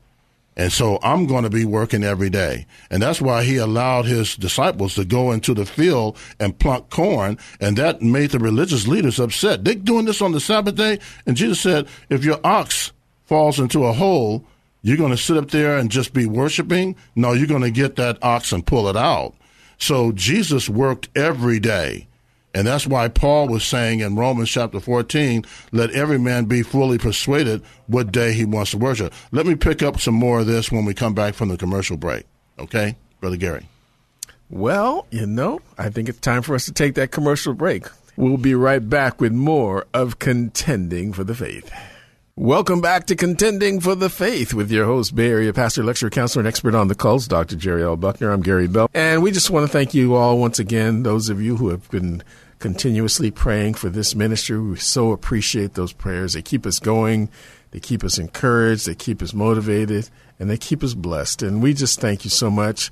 [0.57, 2.67] And so I'm going to be working every day.
[2.91, 7.37] And that's why he allowed his disciples to go into the field and pluck corn.
[7.61, 9.65] And that made the religious leaders upset.
[9.65, 10.99] They're doing this on the Sabbath day.
[11.27, 12.93] And Jesus said, if your ox
[13.27, 14.45] falls into a hole,
[14.81, 16.97] you're going to sit up there and just be worshiping?
[17.15, 19.35] No, you're going to get that ox and pull it out.
[19.79, 22.07] So Jesus worked every day.
[22.57, 26.97] And that's why Paul was saying in Romans chapter 14, let every man be fully
[26.97, 29.13] persuaded what day he wants to worship.
[29.31, 31.99] Let me pick up some more of this when we come back from the commercial
[31.99, 32.25] break.
[32.59, 33.69] Okay, Brother Gary?
[34.49, 37.89] Well, you know, I think it's time for us to take that commercial break.
[38.17, 41.71] We'll be right back with more of Contending for the Faith.
[42.37, 46.41] Welcome back to Contending for the Faith with your host, Bay Area pastor, lecturer, counselor,
[46.41, 47.57] and expert on the cults, Dr.
[47.57, 47.97] Jerry L.
[47.97, 48.31] Buckner.
[48.31, 48.89] I'm Gary Bell.
[48.95, 51.91] And we just want to thank you all once again, those of you who have
[51.91, 52.23] been
[52.67, 54.59] continuously praying for this ministry.
[54.59, 56.33] We so appreciate those prayers.
[56.33, 57.31] They keep us going,
[57.71, 61.43] they keep us encouraged, they keep us motivated, and they keep us blessed.
[61.43, 62.91] And we just thank you so much.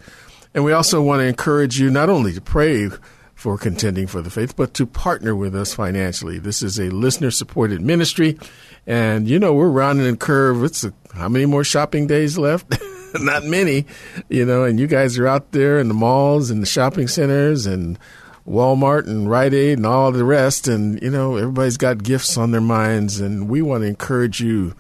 [0.55, 2.89] And we also want to encourage you not only to pray
[3.35, 6.39] for contending for the faith, but to partner with us financially.
[6.39, 8.39] This is a listener supported ministry.
[8.87, 10.63] And, you know, we're rounding the curve.
[10.63, 12.73] It's a, how many more shopping days left?
[13.19, 13.87] Not many,
[14.29, 17.67] you know, and you guys are out there in the malls and the shopping centers
[17.67, 17.99] and
[18.47, 20.69] Walmart and Rite Aid and all the rest.
[20.69, 23.21] And, you know, everybody's got gifts on their minds.
[23.21, 24.75] And we want to encourage you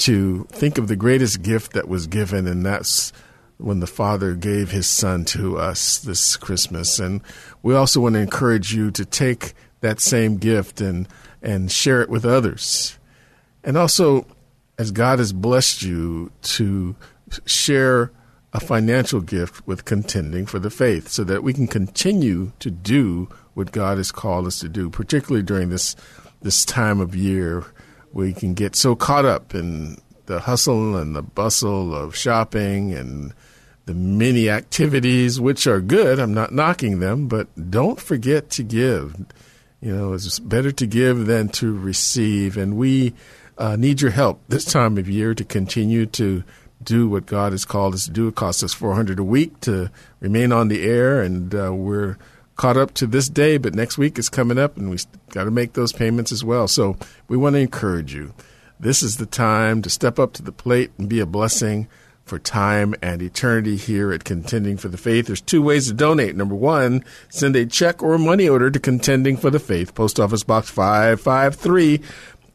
[0.00, 3.12] to think of the greatest gift that was given, and that's
[3.58, 6.98] when the Father gave His Son to us this Christmas.
[6.98, 7.20] And
[7.62, 11.06] we also want to encourage you to take that same gift and,
[11.42, 12.98] and share it with others.
[13.62, 14.26] And also,
[14.78, 16.96] as God has blessed you, to
[17.44, 18.10] share
[18.52, 23.28] a financial gift with contending for the faith so that we can continue to do
[23.54, 25.96] what God has called us to do, particularly during this
[26.42, 27.64] this time of year
[28.12, 33.32] we can get so caught up in the hustle and the bustle of shopping and
[33.86, 36.18] the many activities which are good.
[36.18, 39.16] I'm not knocking them, but don't forget to give.
[39.80, 43.14] You know, it's better to give than to receive, and we
[43.56, 46.44] uh, need your help this time of year to continue to
[46.90, 48.26] do what God has called us to do.
[48.26, 52.16] It costs us 400 a week to remain on the air, and uh, we're
[52.56, 53.58] caught up to this day.
[53.58, 54.98] But next week is coming up, and we
[55.28, 56.66] got to make those payments as well.
[56.66, 56.96] So
[57.28, 58.34] we want to encourage you.
[58.80, 61.86] This is the time to step up to the plate and be a blessing
[62.24, 65.26] for time and eternity here at Contending for the Faith.
[65.26, 66.34] There's two ways to donate.
[66.34, 70.42] Number one, send a check or money order to Contending for the Faith, Post Office
[70.42, 72.00] Box 553,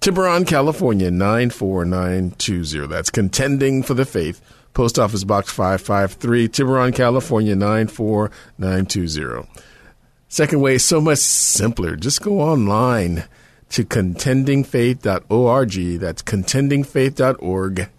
[0.05, 2.85] Tiburon, California 94920.
[2.85, 4.39] That's Contending for the Faith.
[4.75, 9.49] Post Office Box 553, Tiburon, California 94920.
[10.27, 11.95] Second way is so much simpler.
[11.95, 13.23] Just go online
[13.69, 15.99] to contendingfaith.org.
[15.99, 17.89] That's contendingfaith.org.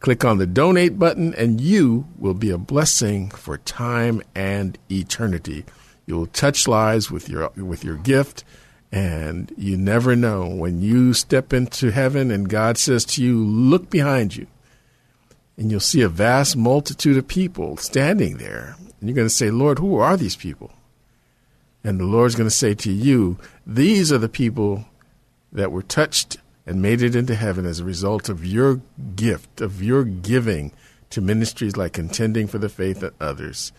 [0.00, 5.64] Click on the donate button, and you will be a blessing for time and eternity.
[6.04, 8.44] You will touch lives with your with your gift
[8.90, 13.90] and you never know when you step into heaven and God says to you, Look
[13.90, 14.46] behind you.
[15.56, 18.76] And you'll see a vast multitude of people standing there.
[19.00, 20.72] And you're going to say, Lord, who are these people?
[21.84, 24.86] And the Lord's going to say to you, These are the people
[25.52, 28.80] that were touched and made it into heaven as a result of your
[29.16, 30.72] gift, of your giving
[31.10, 33.72] to ministries like Contending for the Faith of others.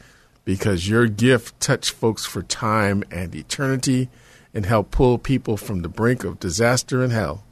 [0.45, 4.09] Because your gift touched folks for time and eternity
[4.53, 7.43] and help pull people from the brink of disaster and hell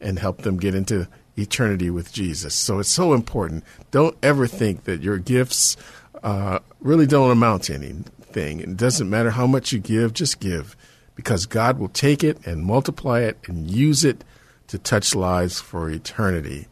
[0.00, 2.54] and help them get into eternity with Jesus.
[2.54, 3.64] So it's so important.
[3.90, 5.76] Don't ever think that your gifts
[6.22, 8.60] uh, really don't amount to anything.
[8.60, 10.76] It doesn't matter how much you give, just give
[11.14, 14.24] because God will take it and multiply it and use it
[14.68, 16.66] to touch lives for eternity.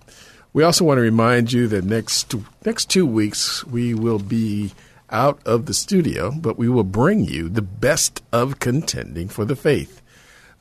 [0.52, 4.72] We also want to remind you that next next two weeks we will be
[5.10, 9.56] out of the studio, but we will bring you the best of contending for the
[9.56, 10.02] faith.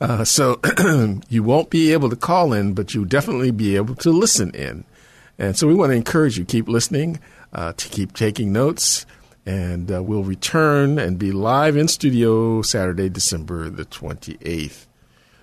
[0.00, 0.60] Uh, so
[1.28, 4.84] you won't be able to call in, but you'll definitely be able to listen in.
[5.38, 7.20] And so we want to encourage you keep listening,
[7.52, 9.06] uh, to keep taking notes,
[9.46, 14.86] and uh, we'll return and be live in studio Saturday, December the 28th.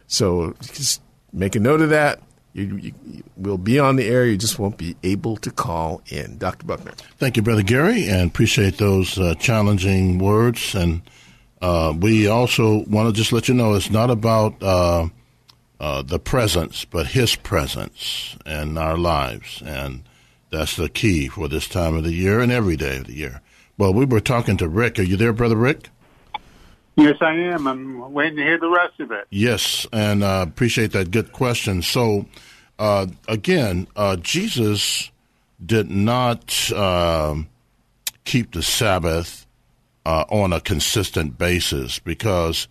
[0.07, 1.01] So just
[1.33, 2.21] make a note of that
[2.55, 4.25] You, you, you will be on the air.
[4.25, 6.37] You just won't be able to call in.
[6.37, 6.65] Dr.
[6.65, 6.93] Buckner.
[7.17, 10.73] Thank you, Brother Gary, and appreciate those uh, challenging words.
[10.73, 11.01] And
[11.61, 15.09] uh, we also want to just let you know it's not about uh,
[15.81, 19.61] uh, the presence, but His presence in our lives.
[19.65, 20.03] And
[20.49, 23.41] that's the key for this time of the year and every day of the year.
[23.77, 24.97] Well, we were talking to Rick.
[24.97, 25.89] Are you there, Brother Rick?
[26.95, 27.67] Yes, I am.
[27.67, 29.27] I'm waiting to hear the rest of it.
[29.29, 31.81] Yes, and uh, appreciate that good question.
[31.81, 32.25] So,
[32.79, 35.11] uh, again, uh, Jesus
[35.63, 37.49] did not um,
[38.23, 39.45] keep the Sabbath
[40.05, 42.67] uh, on a consistent basis because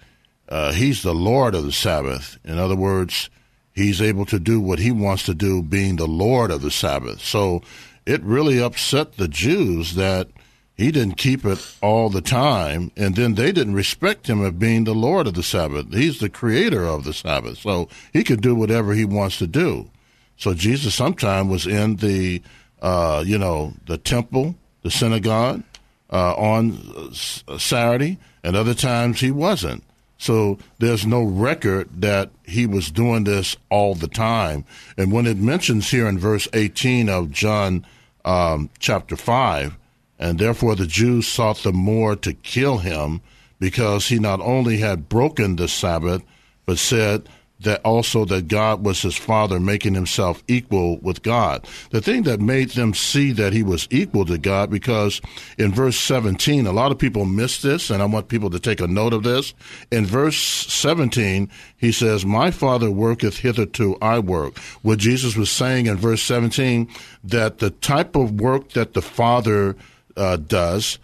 [0.49, 2.39] uh, he's the Lord of the Sabbath.
[2.45, 3.29] In other words,
[3.73, 7.21] he's able to do what he wants to do, being the Lord of the Sabbath.
[7.21, 7.61] So,
[8.07, 10.29] it really upset the Jews that
[10.77, 14.85] he didn't keep it all the time, and then they didn't respect him of being
[14.85, 15.93] the Lord of the Sabbath.
[15.93, 19.91] He's the creator of the Sabbath, so he could do whatever he wants to do.
[20.37, 22.43] So Jesus sometimes was in the,
[22.83, 25.63] uh, you know, the temple, the synagogue
[26.11, 29.85] uh, on Saturday, and other times he wasn't.
[30.19, 34.65] So there's no record that he was doing this all the time.
[34.97, 37.87] And when it mentions here in verse 18 of John
[38.25, 39.77] um, chapter 5,
[40.25, 43.21] and therefore the Jews sought the more to kill him
[43.61, 46.23] because he not only had broken the Sabbath,
[46.65, 47.29] but said
[47.61, 51.67] that also that God was his father, making himself equal with God.
[51.91, 55.21] The thing that made them see that he was equal to God, because
[55.59, 58.81] in verse 17, a lot of people miss this, and I want people to take
[58.81, 59.53] a note of this.
[59.93, 64.57] In verse 17, he says, My father worketh hitherto, I work.
[64.81, 66.89] What Jesus was saying in verse 17,
[67.25, 69.77] that the type of work that the father
[70.17, 70.99] uh, does,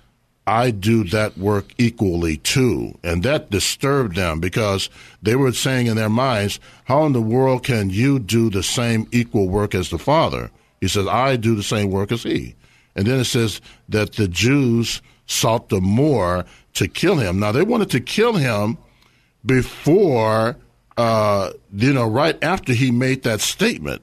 [0.46, 2.98] I do that work equally too.
[3.04, 4.90] And that disturbed them because
[5.22, 9.06] they were saying in their minds, How in the world can you do the same
[9.12, 10.50] equal work as the Father?
[10.80, 12.54] He says, I do the same work as he.
[12.96, 16.44] And then it says that the Jews sought the more
[16.74, 17.38] to kill him.
[17.38, 18.76] Now, they wanted to kill him
[19.46, 20.56] before,
[20.96, 24.02] uh, you know, right after he made that statement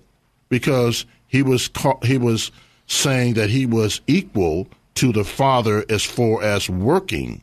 [0.49, 1.69] because he was,
[2.03, 2.51] he was
[2.85, 4.67] saying that he was equal
[4.97, 7.41] to the Father as far as working.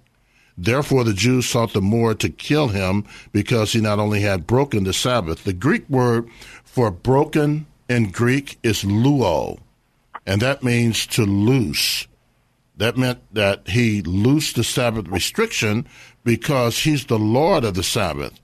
[0.56, 4.84] Therefore, the Jews sought the more to kill him because he not only had broken
[4.84, 5.44] the Sabbath.
[5.44, 6.28] The Greek word
[6.64, 9.58] for broken in Greek is luo,
[10.26, 12.06] and that means to loose.
[12.76, 15.86] That meant that he loosed the Sabbath restriction
[16.24, 18.40] because he's the Lord of the Sabbath.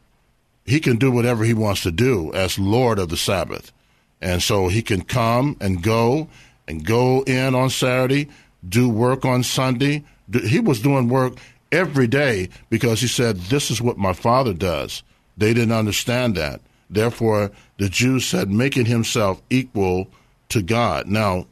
[0.64, 3.72] He can do whatever he wants to do as Lord of the Sabbath.
[4.20, 6.28] And so he can come and go
[6.68, 8.28] and go in on Saturday,
[8.68, 10.04] do work on Sunday.
[10.44, 11.34] He was doing work
[11.72, 15.02] every day because he said, This is what my father does.
[15.36, 16.60] They didn't understand that.
[16.90, 20.08] Therefore, the Jews said, making himself equal
[20.48, 21.06] to God.
[21.06, 21.46] Now,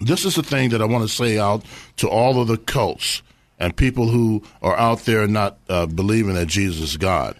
[0.00, 1.64] this is the thing that I want to say out
[1.98, 3.22] to all of the cults
[3.58, 7.36] and people who are out there not uh, believing that Jesus is God.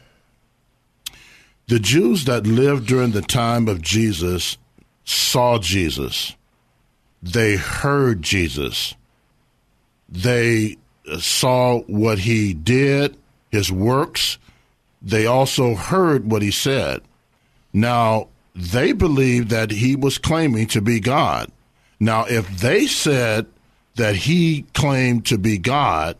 [1.66, 4.58] The Jews that lived during the time of Jesus
[5.04, 6.36] saw Jesus
[7.24, 8.94] they heard Jesus.
[10.08, 10.76] They
[11.18, 13.16] saw what he did,
[13.50, 14.38] his works.
[15.00, 17.00] They also heard what he said.
[17.72, 21.50] Now, they believed that he was claiming to be God.
[21.98, 23.46] Now, if they said
[23.96, 26.16] that he claimed to be God,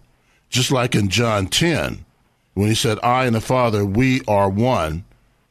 [0.49, 2.05] just like in John 10,
[2.55, 5.05] when he said, I and the Father, we are one,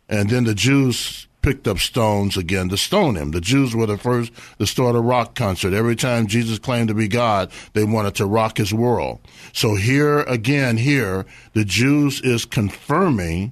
[0.09, 3.31] and then the Jews picked up stones again to stone him.
[3.31, 5.73] The Jews were the first to start a rock concert.
[5.73, 9.19] Every time Jesus claimed to be God, they wanted to rock his world.
[9.51, 13.51] So here again, here, the Jews is confirming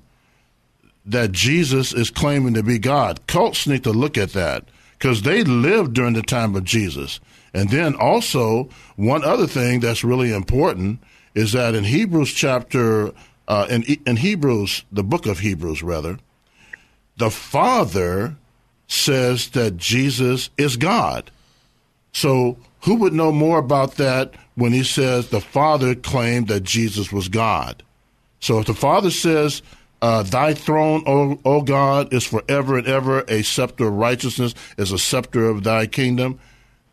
[1.05, 3.27] that Jesus is claiming to be God.
[3.27, 4.65] Cults need to look at that
[4.97, 7.19] because they lived during the time of Jesus.
[7.53, 11.01] And then also, one other thing that's really important
[11.35, 13.11] is that in Hebrews chapter,
[13.47, 16.17] uh, in, in Hebrews, the book of Hebrews, rather,
[17.21, 18.35] the Father
[18.87, 21.29] says that Jesus is God.
[22.13, 27.11] So, who would know more about that when he says the Father claimed that Jesus
[27.11, 27.83] was God?
[28.39, 29.61] So, if the Father says,
[30.01, 34.91] uh, Thy throne, o, o God, is forever and ever, a scepter of righteousness is
[34.91, 36.39] a scepter of thy kingdom,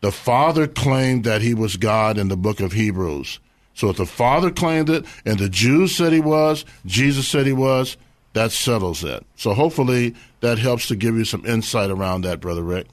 [0.01, 3.39] the Father claimed that he was God in the book of Hebrews.
[3.73, 7.51] So, if the Father claimed it and the Jews said he was, Jesus said he
[7.53, 7.97] was,
[8.39, 9.25] that settles it.
[9.35, 12.87] So hopefully that helps to give you some insight around that, brother Rick.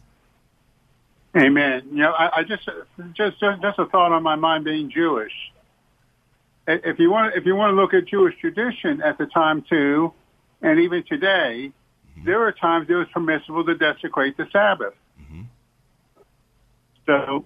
[1.36, 1.82] Amen.
[1.92, 2.68] You know, I, I just
[3.12, 5.32] just just a thought on my mind being Jewish.
[6.66, 10.12] If you want, if you want to look at Jewish tradition at the time too,
[10.62, 11.70] and even today,
[12.24, 14.94] there were times it was permissible to desecrate the Sabbath.
[15.22, 15.42] Mm-hmm.
[17.06, 17.44] So,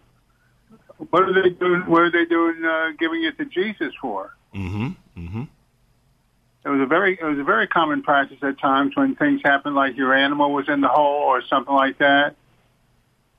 [1.10, 1.82] what are they doing?
[1.82, 2.64] What are they doing?
[2.64, 4.34] Uh, giving it to Jesus for?
[4.54, 5.20] Mm-hmm.
[5.20, 5.42] Mm-hmm.
[6.64, 9.74] It was a very it was a very common practice at times when things happened,
[9.74, 12.36] like your animal was in the hole or something like that,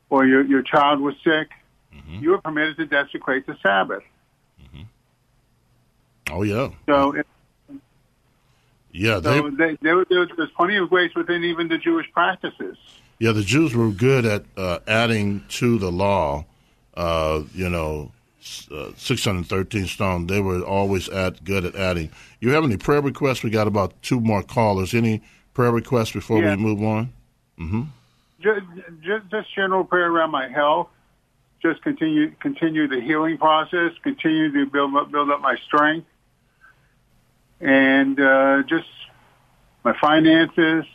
[0.09, 1.49] or your your child was sick.
[1.95, 2.23] Mm-hmm.
[2.23, 4.03] You were permitted to desecrate the Sabbath.
[6.31, 6.69] Oh yeah.
[6.87, 7.27] So, it,
[8.91, 12.77] Yeah, they, so they, there, there, there's plenty of ways within even the Jewish practices.
[13.19, 16.45] yeah, the Jews were good at uh, adding to the law.
[16.95, 18.11] Uh, you know,
[18.71, 20.27] uh, six hundred thirteen stone.
[20.27, 22.09] They were always at good at adding.
[22.39, 23.43] You have any prayer requests?
[23.43, 24.93] We got about two more callers.
[24.93, 25.21] Any
[25.53, 26.55] prayer requests before Yeah.
[26.55, 27.13] we move on?
[27.59, 27.81] Mm-hmm.
[28.41, 28.65] Just,
[29.01, 30.89] just, just general prayer around my health.
[31.61, 33.91] Just continue continue the healing process.
[34.01, 36.07] Continue to build up build up my strength,
[37.59, 38.87] and uh, just
[39.83, 40.85] my finances,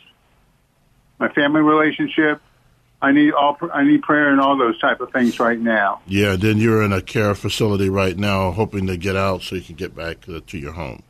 [1.19, 2.41] my family relationship.
[3.01, 6.01] I need all I need prayer and all those type of things right now.
[6.07, 6.35] Yeah.
[6.35, 9.75] Then you're in a care facility right now, hoping to get out so you can
[9.75, 11.03] get back uh, to your home.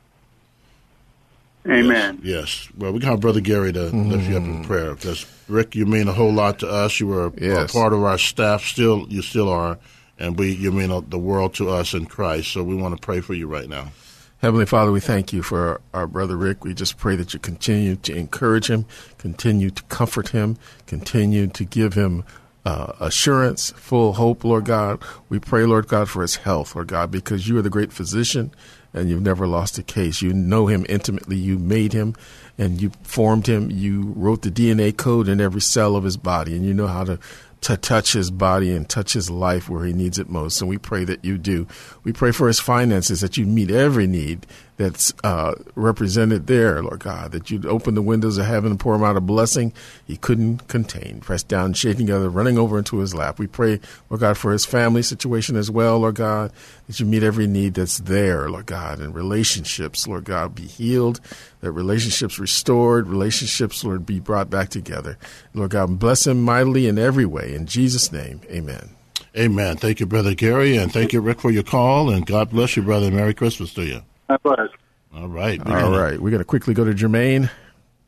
[1.65, 2.19] Amen.
[2.23, 2.67] Yes.
[2.67, 2.69] yes.
[2.77, 6.07] Well, we got Brother Gary to lift you up in prayer because Rick, you mean
[6.07, 6.99] a whole lot to us.
[6.99, 7.69] You were a, Yes.
[7.69, 8.63] a part of our staff.
[8.63, 9.77] Still, you still are,
[10.17, 12.51] and we you mean the world to us in Christ.
[12.53, 13.91] So we want to pray for you right now.
[14.39, 16.63] Heavenly Father, we thank you for our brother Rick.
[16.63, 18.85] We just pray that you continue to encourage him,
[19.17, 22.23] continue to comfort him, continue to give him
[22.63, 25.01] uh, assurance, full hope, Lord God.
[25.27, 28.53] We pray, Lord God, for his health, Lord God, because you are the great physician
[28.93, 30.21] and you've never lost a case.
[30.21, 31.35] You know him intimately.
[31.35, 32.13] You made him
[32.59, 33.71] and you formed him.
[33.71, 37.05] You wrote the DNA code in every cell of his body and you know how
[37.05, 37.17] to
[37.61, 40.61] to touch his body and touch his life where he needs it most.
[40.61, 41.67] And we pray that you do.
[42.03, 44.45] We pray for his finances, that you meet every need
[44.77, 48.95] that's uh, represented there, Lord God, that you'd open the windows of heaven and pour
[48.95, 49.73] him out a blessing
[50.05, 53.39] he couldn't contain, pressed down, shaking together, running over into his lap.
[53.39, 56.53] We pray, Lord God, for his family situation as well, Lord God,
[56.85, 61.19] that you meet every need that's there, Lord God, and relationships, Lord God, be healed,
[61.61, 65.17] that relationships restored, relationships, Lord, be brought back together.
[65.55, 67.55] Lord God, bless him mightily in every way.
[67.55, 68.91] In Jesus' name, amen.
[69.35, 69.77] Amen.
[69.77, 72.09] Thank you, Brother Gary, and thank you, Rick, for your call.
[72.09, 73.11] And God bless you, brother.
[73.11, 74.01] Merry Christmas to you.
[74.29, 74.69] God bless.
[75.15, 75.63] All right.
[75.65, 77.49] We're All gonna- right, we're going to quickly go to Jermaine.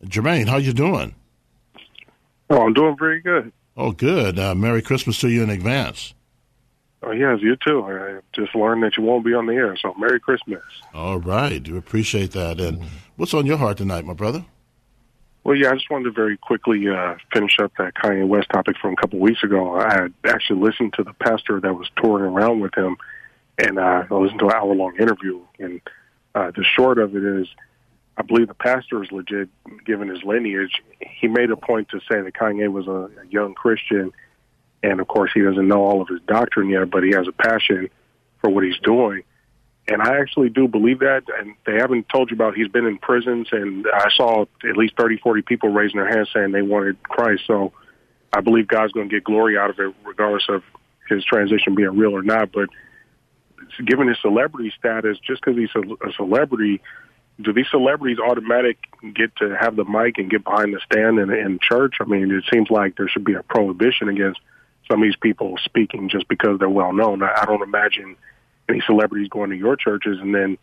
[0.06, 1.16] Jermaine, how you doing?
[2.50, 3.52] Oh, I'm doing very good.
[3.78, 4.40] Oh, good.
[4.40, 6.14] Uh, Merry Christmas to you in advance.
[7.02, 7.84] Oh, yes, you too.
[7.86, 10.62] I just learned that you won't be on the air, so Merry Christmas.
[10.94, 11.66] All right.
[11.66, 12.60] We appreciate that.
[12.60, 12.82] And
[13.16, 14.44] what's on your heart tonight, my brother?
[15.46, 18.76] Well, yeah, I just wanted to very quickly uh, finish up that Kanye West topic
[18.82, 19.76] from a couple weeks ago.
[19.80, 22.98] I had actually listened to the pastor that was touring around with him,
[23.58, 25.40] and uh, I listened to an hour long interview.
[25.60, 25.80] And
[26.40, 27.48] uh, the short of it is,
[28.18, 29.50] I believe the pastor is legit,
[29.86, 30.82] given his lineage.
[31.20, 34.12] He made a point to say that Kanye was a, a young Christian,
[34.82, 37.32] and of course, he doesn't know all of his doctrine yet, but he has a
[37.32, 37.90] passion
[38.40, 39.24] for what he's doing.
[39.92, 41.24] And I actually do believe that.
[41.40, 44.94] And they haven't told you about he's been in prisons, and I saw at least
[44.96, 47.44] thirty, forty people raising their hands saying they wanted Christ.
[47.48, 47.74] So
[48.32, 50.62] I believe God's going to get glory out of it, regardless of
[51.10, 52.52] his transition being real or not.
[52.52, 52.70] But
[53.86, 56.82] given his celebrity status, just because he's a, a celebrity,
[57.42, 58.78] do these celebrities automatic
[59.14, 61.96] get to have the mic and get behind the stand in, in church?
[62.02, 64.40] I mean, it seems like there should be a prohibition against
[64.90, 67.24] some of these people speaking just because they're well known.
[67.24, 68.16] I, I don't imagine
[68.68, 70.58] any celebrities going to your churches and then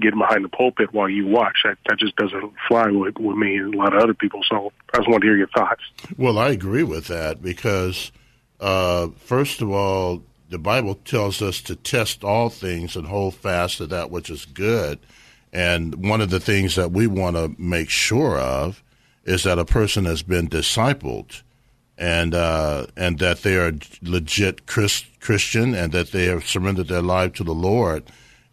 [0.00, 1.58] getting behind the pulpit while you watch.
[1.64, 4.40] That that just doesn't fly with, with me and a lot of other people.
[4.48, 5.82] So I just want to hear your thoughts.
[6.16, 8.12] Well, I agree with that because,
[8.60, 13.78] uh, first of all, the Bible tells us to test all things and hold fast
[13.78, 14.98] to that which is good.
[15.52, 18.82] And one of the things that we want to make sure of
[19.24, 21.42] is that a person has been discipled
[21.98, 23.72] and uh, and that they are
[24.02, 28.04] legit Chris, Christian and that they have surrendered their life to the Lord.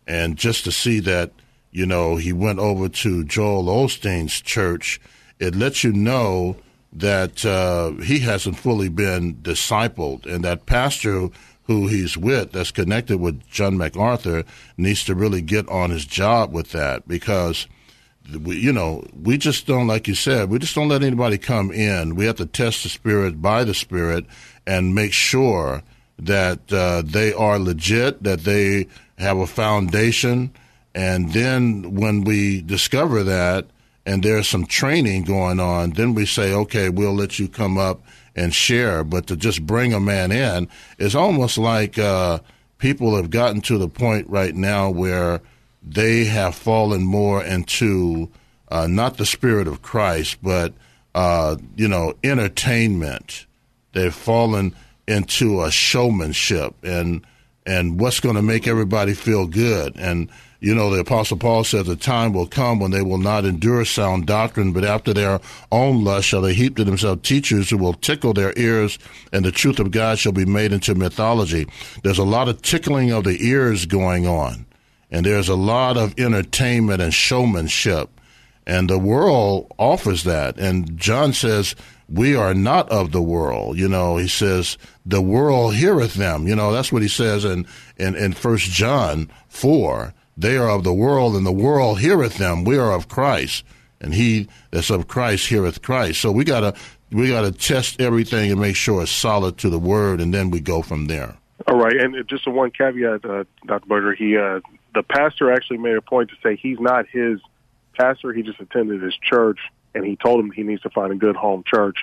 [0.08, 1.32] And just to see that,
[1.72, 5.00] you know, he went over to Joel Osteen's church,
[5.40, 6.58] it lets you know
[6.94, 11.30] that uh, he hasn't fully been discipled, and that pastor
[11.66, 14.44] who he's with, that's connected with John MacArthur,
[14.78, 17.68] needs to really get on his job with that because
[18.44, 21.72] we, you know, we just don't, like you said, we just don't let anybody come
[21.72, 22.16] in.
[22.16, 24.26] We have to test the spirit by the spirit
[24.66, 25.84] and make sure
[26.18, 28.88] that uh, they are legit, that they
[29.18, 30.52] have a foundation.
[30.94, 33.68] And then when we discover that
[34.06, 38.02] and there's some training going on, then we say, okay, we'll let you come up
[38.36, 39.04] and share.
[39.04, 40.68] But to just bring a man in
[40.98, 42.40] is almost like uh,
[42.78, 45.42] people have gotten to the point right now where
[45.82, 48.30] they have fallen more into
[48.70, 50.74] uh, not the spirit of Christ, but
[51.14, 53.46] uh, you know, entertainment.
[53.94, 54.76] They've fallen
[55.08, 57.26] into a showmanship and
[57.66, 59.96] and what's going to make everybody feel good.
[59.96, 60.30] And
[60.60, 63.86] you know, the Apostle Paul says the time will come when they will not endure
[63.86, 65.42] sound doctrine, but after their
[65.72, 68.98] own lust shall they heap to themselves teachers who will tickle their ears,
[69.32, 71.68] and the truth of God shall be made into mythology.
[72.04, 74.66] There's a lot of tickling of the ears going on,
[75.12, 78.10] and there's a lot of entertainment and showmanship.
[78.68, 80.58] And the world offers that.
[80.58, 81.76] And John says,
[82.10, 83.78] we are not of the world.
[83.78, 86.48] You know, he says, the world heareth them.
[86.48, 90.14] You know, that's what he says in, in, in 1 John 4.
[90.38, 92.66] They are of the world, and the world heareth them.
[92.66, 93.64] We are of Christ,
[94.02, 96.22] and he that's of Christ heareth Christ.
[96.22, 96.76] So we gotta
[97.12, 100.60] we gotta test everything and make sure it's solid to the word, and then we
[100.60, 101.38] go from there.
[101.68, 103.88] All right, and just a one caveat, uh, Dr.
[103.88, 104.14] Berger.
[104.14, 104.60] He uh,
[104.94, 107.40] the pastor actually made a point to say he's not his
[107.94, 108.34] pastor.
[108.34, 109.60] He just attended his church,
[109.94, 112.00] and he told him he needs to find a good home church.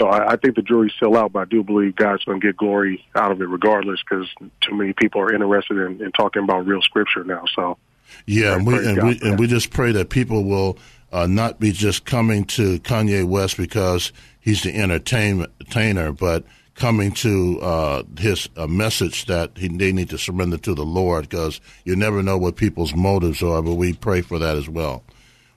[0.00, 2.46] So I, I think the jury's still out, but I do believe God's going to
[2.46, 4.28] get glory out of it regardless because
[4.60, 7.44] too many people are interested in, in talking about real scripture now.
[7.54, 7.78] So
[8.26, 10.78] yeah, and we and we, and we just pray that people will
[11.12, 16.44] uh, not be just coming to Kanye West because he's the entertainer, but
[16.74, 21.28] coming to uh, his uh, message that he, they need to surrender to the Lord
[21.28, 23.60] because you never know what people's motives are.
[23.62, 25.02] But we pray for that as well.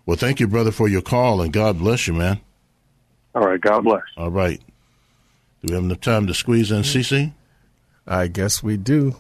[0.05, 2.41] Well, thank you, brother, for your call, and God bless you, man.
[3.33, 4.03] All right, God bless.
[4.17, 4.59] All right.
[5.61, 7.33] Do we have enough time to squeeze in CC?
[8.07, 9.15] I guess we do.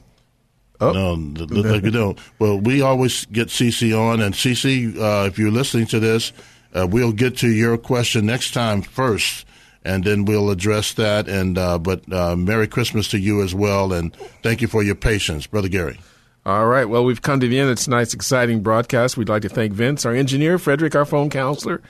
[0.79, 0.91] Oh.
[0.91, 2.17] No, look like we don't.
[2.39, 6.33] Well, we always get CC on, and CC, uh, if you're listening to this,
[6.73, 9.45] uh, we'll get to your question next time first,
[9.85, 11.27] and then we'll address that.
[11.27, 14.95] And uh, but uh, Merry Christmas to you as well, and thank you for your
[14.95, 15.99] patience, Brother Gary.
[16.43, 16.85] All right.
[16.85, 19.15] Well, we've come to the end of tonight's exciting broadcast.
[19.15, 21.83] We'd like to thank Vince, our engineer, Frederick, our phone counselor,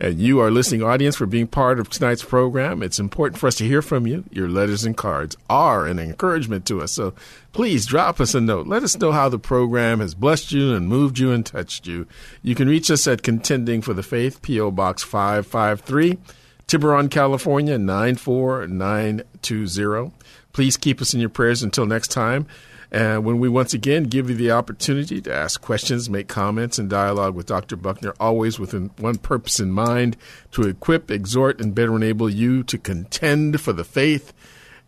[0.00, 2.82] and you, our listening audience, for being part of tonight's program.
[2.82, 4.24] It's important for us to hear from you.
[4.30, 6.92] Your letters and cards are an encouragement to us.
[6.92, 7.12] So
[7.52, 8.66] please drop us a note.
[8.66, 12.06] Let us know how the program has blessed you and moved you and touched you.
[12.42, 14.70] You can reach us at Contending for the Faith, P.O.
[14.70, 16.18] Box 553,
[16.66, 20.12] Tiburon, California 94920.
[20.52, 22.48] Please keep us in your prayers until next time.
[22.90, 26.88] And when we once again give you the opportunity to ask questions, make comments, and
[26.88, 27.76] dialogue with Dr.
[27.76, 30.16] Buckner, always with one purpose in mind
[30.52, 34.32] to equip, exhort, and better enable you to contend for the faith.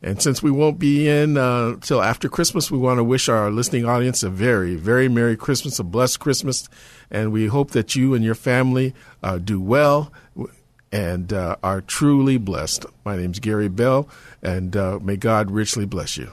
[0.03, 3.51] And since we won't be in uh, till after Christmas, we want to wish our
[3.51, 6.71] listening audience a very, very Merry Christmas, a blessed Christmas.
[7.11, 10.11] And we hope that you and your family uh, do well
[10.91, 12.87] and uh, are truly blessed.
[13.05, 14.09] My name's Gary Bell,
[14.43, 16.31] and uh, may God richly bless you.